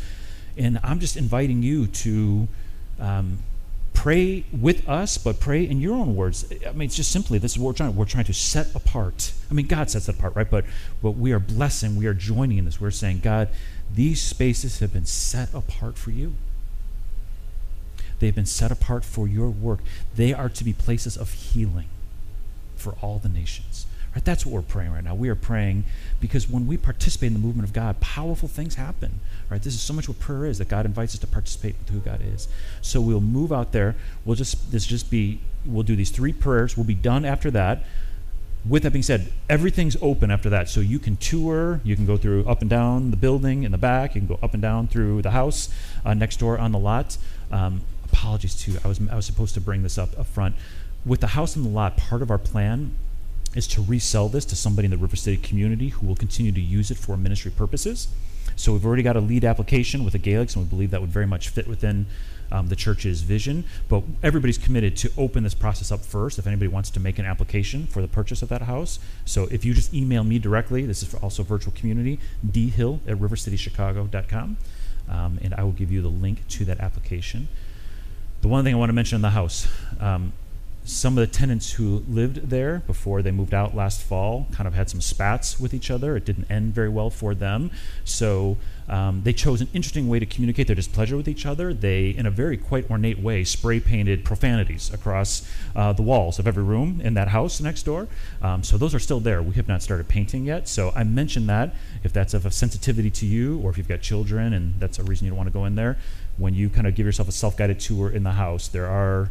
And 0.57 0.79
I'm 0.83 1.01
just 1.01 1.17
inviting 1.17 1.63
you 1.63 1.87
to 1.87 2.49
um, 3.01 3.39
pray 3.95 4.45
with 4.53 4.89
us, 4.89 5.19
but 5.19 5.41
pray 5.41 5.65
in 5.65 5.81
your 5.81 5.95
own 5.95 6.15
words. 6.15 6.53
I 6.67 6.73
mean, 6.73 6.87
it's 6.87 6.97
just 6.97 7.11
simply 7.11 7.39
this 7.39 7.53
is 7.53 7.59
what 7.59 7.69
we're 7.69 7.73
trying. 7.75 7.97
We're 7.97 8.05
trying 8.05 8.25
to 8.27 8.33
set 8.33 8.75
apart. 8.75 9.33
I 9.51 9.55
mean, 9.55 9.67
God 9.67 9.91
sets 9.91 10.09
it 10.09 10.17
apart, 10.17 10.37
right? 10.37 10.49
But 10.49 10.65
but 11.03 11.13
we 11.13 11.33
are 11.33 11.41
blessing. 11.41 11.97
We 11.97 12.07
are 12.07 12.15
joining 12.15 12.59
in 12.59 12.65
this. 12.65 12.81
We're 12.81 12.93
saying, 12.93 13.21
God, 13.21 13.49
these 13.93 14.21
spaces 14.21 14.79
have 14.79 14.93
been 14.93 15.07
set 15.07 15.53
apart 15.53 15.97
for 15.99 16.11
you. 16.13 16.35
They've 18.21 18.35
been 18.35 18.47
set 18.47 18.71
apart 18.71 19.05
for 19.05 19.27
your 19.29 19.49
work. 19.49 19.81
They 20.15 20.33
are 20.33 20.49
to 20.49 20.65
be 20.65 20.73
places 20.73 21.17
of 21.17 21.33
healing 21.33 21.89
for 22.79 22.95
all 23.03 23.19
the 23.19 23.29
nations. 23.29 23.87
Right? 24.15 24.25
That's 24.25 24.47
what 24.47 24.53
we're 24.53 24.63
praying 24.63 24.93
right 24.93 25.05
now. 25.05 25.15
We 25.15 25.29
are 25.29 25.35
praying 25.35 25.85
because 26.21 26.49
when 26.49 26.67
we 26.67 26.77
participate 26.77 27.29
in 27.29 27.35
the 27.35 27.39
movement 27.39 27.69
of 27.69 27.73
God, 27.73 28.01
powerful 28.01 28.49
things 28.49 28.77
happen. 28.77 29.21
Right? 29.51 29.63
This 29.63 29.75
is 29.75 29.81
so 29.81 29.93
much 29.93 30.09
what 30.09 30.19
prayer 30.19 30.47
is 30.47 30.59
that 30.59 30.69
God 30.69 30.87
invites 30.87 31.15
us 31.15 31.21
to 31.21 31.27
participate 31.27 31.77
with 31.79 31.91
who 31.91 32.01
God 32.01 32.23
is. 32.23 32.49
So 32.81 33.01
we'll 33.01 33.21
move 33.21 33.53
out 33.53 33.73
there. 33.73 33.97
We'll 34.25 34.37
just 34.37 34.73
this 34.73 34.87
just 34.87 35.11
be 35.11 35.41
we'll 35.67 35.83
do 35.83 35.97
these 35.97 36.11
three 36.11 36.33
prayers. 36.33 36.77
We'll 36.77 36.85
be 36.85 36.95
done 36.95 37.25
after 37.25 37.51
that. 37.53 37.85
With 38.69 38.83
that 38.83 38.93
being 38.93 39.05
said, 39.05 39.33
everything's 39.49 39.97
open 40.03 40.31
after 40.31 40.51
that. 40.51 40.69
So 40.69 40.81
you 40.81 40.99
can 40.99 41.17
tour, 41.17 41.81
you 41.85 41.95
can 41.95 42.07
go 42.07 42.17
through 42.17 42.45
up 42.47 42.61
and 42.61 42.69
down 42.69 43.11
the 43.13 43.17
building 43.17 43.63
in 43.63 43.71
the 43.71 43.79
back, 43.79 44.15
you 44.15 44.21
can 44.21 44.29
go 44.29 44.39
up 44.43 44.53
and 44.53 44.61
down 44.61 44.89
through 44.89 45.23
the 45.23 45.31
house 45.31 45.69
uh, 46.05 46.13
next 46.13 46.39
door 46.39 46.59
on 46.59 46.73
the 46.73 46.79
lot. 46.79 47.17
Um, 47.53 47.83
apologies 48.05 48.55
too. 48.55 48.77
I 48.85 48.89
was 48.89 49.01
I 49.11 49.15
was 49.15 49.27
supposed 49.27 49.55
to 49.55 49.61
bring 49.61 49.83
this 49.83 49.97
up 49.97 50.19
up 50.19 50.27
front. 50.27 50.57
With 51.07 51.21
the 51.21 51.29
house 51.29 51.57
and 51.57 51.65
the 51.65 51.71
lot, 51.71 51.97
part 51.97 52.23
of 52.23 52.31
our 52.31 52.39
plan 52.39 52.95
is 53.55 53.67
to 53.69 53.83
resell 53.83 54.29
this 54.29 54.45
to 54.47 54.57
somebody 54.57 54.87
in 54.87 54.91
the 54.91 54.97
River 54.97 55.17
City 55.17 55.37
community 55.37 55.89
who 55.89 56.07
will 56.07 56.17
continue 56.17 56.53
to 56.53 56.61
use 56.61 56.91
it 56.91 56.97
for 56.97 57.17
ministry 57.17 57.51
purposes. 57.51 58.09
So 58.57 58.73
we've 58.73 58.85
already 58.85 59.03
got 59.03 59.17
a 59.17 59.21
lead 59.21 59.45
application 59.45 60.05
with 60.05 60.13
the 60.13 60.19
Gaelics, 60.19 60.57
and 60.57 60.65
we 60.65 60.69
believe 60.69 60.91
that 60.91 61.01
would 61.01 61.11
very 61.11 61.27
much 61.27 61.49
fit 61.49 61.69
within 61.69 62.07
um, 62.51 62.69
the 62.69 62.77
church's 62.77 63.23
vision. 63.23 63.65
But 63.89 64.03
everybody's 64.23 64.59
committed 64.59 64.97
to 64.99 65.11
open 65.17 65.45
this 65.45 65.55
process 65.55 65.93
up 65.93 66.01
first 66.01 66.39
if 66.39 66.47
anybody 66.47 66.69
wants 66.69 66.91
to 66.91 67.01
make 67.01 67.19
an 67.19 67.25
application 67.25 67.87
for 67.87 68.03
the 68.03 68.09
purchase 68.09 68.43
of 68.43 68.49
that 68.49 68.63
house. 68.63 68.99
So 69.25 69.45
if 69.51 69.65
you 69.65 69.75
just 69.75 69.95
email 69.95 70.25
me 70.25 70.39
directly, 70.39 70.85
this 70.87 71.03
is 71.03 71.15
also 71.15 71.43
virtual 71.43 71.73
community, 71.73 72.19
dhill 72.45 73.01
at 73.07 73.17
rivercitychicago.com, 73.17 74.57
um, 75.09 75.39
and 75.43 75.55
I 75.55 75.63
will 75.63 75.73
give 75.73 75.93
you 75.93 76.03
the 76.03 76.09
link 76.09 76.47
to 76.49 76.65
that 76.65 76.81
application. 76.81 77.49
The 78.41 78.49
one 78.49 78.65
thing 78.65 78.75
I 78.75 78.79
want 78.79 78.89
to 78.89 78.95
mention 78.95 79.17
in 79.17 79.23
the 79.23 79.31
house 79.31 79.69
um, 80.01 80.33
some 80.89 81.19
of 81.19 81.21
the 81.21 81.27
tenants 81.27 81.73
who 81.73 82.03
lived 82.09 82.49
there 82.49 82.83
before 82.87 83.21
they 83.21 83.31
moved 83.31 83.53
out 83.53 83.77
last 83.77 84.01
fall 84.01 84.47
kind 84.53 84.67
of 84.67 84.73
had 84.73 84.89
some 84.89 85.03
spats 85.03 85.61
with 85.61 85.75
each 85.75 85.91
other. 85.91 86.17
It 86.17 86.25
didn't 86.25 86.51
end 86.51 86.75
very 86.75 86.89
well 86.89 87.11
for 87.11 87.35
them. 87.35 87.71
So 88.05 88.57
um, 88.89 89.21
they 89.23 89.35
chose 89.35 89.61
an 89.61 89.69
interesting 89.75 90.09
way 90.09 90.19
to 90.19 90.25
communicate 90.25 90.67
their 90.67 90.75
displeasure 90.75 91.15
with 91.15 91.29
each 91.29 91.45
other. 91.45 91.75
They, 91.75 92.09
in 92.09 92.25
a 92.25 92.31
very 92.31 92.57
quite 92.57 92.91
ornate 92.91 93.19
way, 93.19 93.45
spray 93.45 93.81
painted 93.81 94.25
profanities 94.25 94.91
across 94.93 95.47
uh, 95.77 95.93
the 95.93 96.01
walls 96.01 96.39
of 96.39 96.49
every 96.49 96.63
room 96.63 97.03
in 97.03 97.13
that 97.15 97.29
house 97.29 97.61
next 97.61 97.83
door. 97.83 98.09
Um, 98.41 98.63
so 98.63 98.79
those 98.79 98.95
are 98.95 98.99
still 98.99 99.21
there. 99.21 99.43
We 99.43 99.57
have 99.57 99.69
not 99.69 99.83
started 99.83 100.09
painting 100.09 100.47
yet. 100.47 100.69
So 100.69 100.91
I 100.97 101.05
mentioned 101.05 101.51
that 101.51 101.75
if 102.03 102.15
that's 102.15 102.33
of 102.33 102.47
a 102.47 102.51
sensitivity 102.51 103.11
to 103.11 103.27
you 103.27 103.61
or 103.61 103.69
if 103.69 103.77
you've 103.77 103.89
got 103.89 104.01
children 104.01 104.55
and 104.55 104.81
that's 104.81 104.99
a 104.99 105.03
reason 105.03 105.27
you 105.27 105.33
don't 105.33 105.37
want 105.37 105.49
to 105.49 105.53
go 105.53 105.67
in 105.67 105.75
there, 105.75 105.99
when 106.39 106.55
you 106.55 106.71
kind 106.71 106.87
of 106.87 106.95
give 106.95 107.05
yourself 107.05 107.29
a 107.29 107.33
self-guided 107.33 107.79
tour 107.79 108.09
in 108.11 108.23
the 108.23 108.33
house, 108.33 108.69
there 108.69 108.87
are 108.87 109.31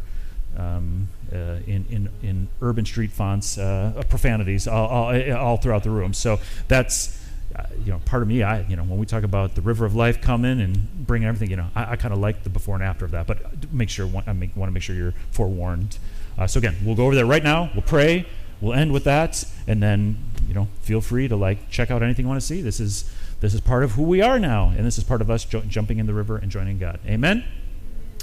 um, 0.56 1.08
uh, 1.32 1.60
in, 1.66 1.84
in, 1.90 2.08
in 2.22 2.48
urban 2.62 2.86
street 2.86 3.10
fonts 3.10 3.58
uh, 3.58 4.02
profanities 4.08 4.66
all, 4.66 4.88
all, 4.88 5.32
all, 5.32 5.56
throughout 5.56 5.82
the 5.82 5.90
room. 5.90 6.12
So 6.12 6.40
that's 6.68 7.18
uh, 7.54 7.64
you 7.84 7.92
know 7.92 7.98
part 8.04 8.22
of 8.22 8.28
me. 8.28 8.42
I 8.42 8.62
you 8.62 8.76
know 8.76 8.84
when 8.84 8.98
we 8.98 9.06
talk 9.06 9.24
about 9.24 9.54
the 9.54 9.62
river 9.62 9.84
of 9.84 9.94
life 9.94 10.20
coming 10.20 10.60
and 10.60 11.06
bringing 11.06 11.28
everything, 11.28 11.50
you 11.50 11.56
know 11.56 11.68
I, 11.74 11.92
I 11.92 11.96
kind 11.96 12.14
of 12.14 12.20
like 12.20 12.44
the 12.44 12.50
before 12.50 12.74
and 12.74 12.84
after 12.84 13.04
of 13.04 13.10
that. 13.12 13.26
But 13.26 13.72
make 13.72 13.90
sure 13.90 14.08
I 14.26 14.32
make, 14.32 14.56
want 14.56 14.68
to 14.68 14.72
make 14.72 14.82
sure 14.82 14.96
you're 14.96 15.14
forewarned. 15.30 15.98
Uh, 16.36 16.46
so 16.46 16.58
again, 16.58 16.76
we'll 16.84 16.94
go 16.94 17.06
over 17.06 17.14
there 17.14 17.26
right 17.26 17.42
now. 17.42 17.70
We'll 17.74 17.82
pray. 17.82 18.26
We'll 18.60 18.74
end 18.74 18.92
with 18.92 19.04
that, 19.04 19.44
and 19.66 19.82
then 19.82 20.16
you 20.48 20.54
know 20.54 20.68
feel 20.82 21.00
free 21.00 21.28
to 21.28 21.36
like 21.36 21.70
check 21.70 21.90
out 21.90 22.02
anything 22.02 22.24
you 22.24 22.28
want 22.28 22.40
to 22.40 22.46
see. 22.46 22.60
This 22.60 22.80
is 22.80 23.10
this 23.40 23.54
is 23.54 23.60
part 23.60 23.84
of 23.84 23.92
who 23.92 24.02
we 24.02 24.20
are 24.20 24.38
now, 24.38 24.72
and 24.76 24.84
this 24.84 24.98
is 24.98 25.04
part 25.04 25.20
of 25.20 25.30
us 25.30 25.44
jo- 25.44 25.62
jumping 25.62 25.98
in 25.98 26.06
the 26.06 26.14
river 26.14 26.36
and 26.36 26.50
joining 26.50 26.78
God. 26.78 26.98
Amen. 27.06 27.44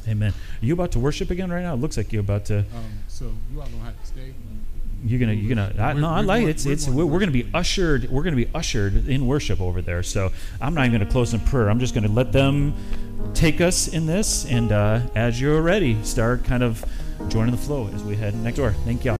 Amen. 0.07 0.31
Are 0.31 0.65
you 0.65 0.73
about 0.73 0.91
to 0.91 0.99
worship 0.99 1.31
again 1.31 1.49
right 1.51 1.61
now? 1.61 1.73
It 1.73 1.77
looks 1.77 1.97
like 1.97 2.13
you're 2.13 2.21
about 2.21 2.45
to. 2.45 2.59
Um, 2.59 2.65
so 3.07 3.31
you 3.51 3.61
all 3.61 3.67
don't 3.67 3.79
have 3.81 3.99
to 3.99 4.05
stay. 4.07 4.33
You're 5.03 5.19
gonna, 5.19 5.33
you're 5.33 5.55
gonna. 5.55 5.73
I, 5.77 5.93
no, 5.93 6.09
I 6.09 6.21
like 6.21 6.43
it. 6.43 6.49
It's, 6.49 6.65
it's. 6.65 6.87
We're, 6.87 7.05
we're 7.05 7.19
gonna 7.19 7.31
be 7.31 7.49
ushered. 7.53 8.09
We're 8.09 8.23
gonna 8.23 8.35
be 8.35 8.49
ushered 8.55 9.07
in 9.07 9.27
worship 9.27 9.61
over 9.61 9.81
there. 9.81 10.03
So 10.03 10.31
I'm 10.61 10.73
not 10.73 10.85
even 10.85 10.99
gonna 10.99 11.11
close 11.11 11.33
in 11.33 11.39
prayer. 11.41 11.69
I'm 11.69 11.79
just 11.79 11.93
gonna 11.93 12.07
let 12.07 12.31
them 12.31 12.73
take 13.33 13.61
us 13.61 13.87
in 13.87 14.05
this, 14.05 14.45
and 14.45 14.71
uh, 14.71 15.01
as 15.15 15.39
you're 15.39 15.61
ready, 15.61 16.01
start 16.03 16.43
kind 16.43 16.63
of 16.63 16.83
joining 17.27 17.51
the 17.51 17.61
flow 17.61 17.89
as 17.93 18.03
we 18.03 18.15
head 18.15 18.35
next 18.35 18.57
door. 18.57 18.71
Thank 18.85 19.05
you. 19.05 19.15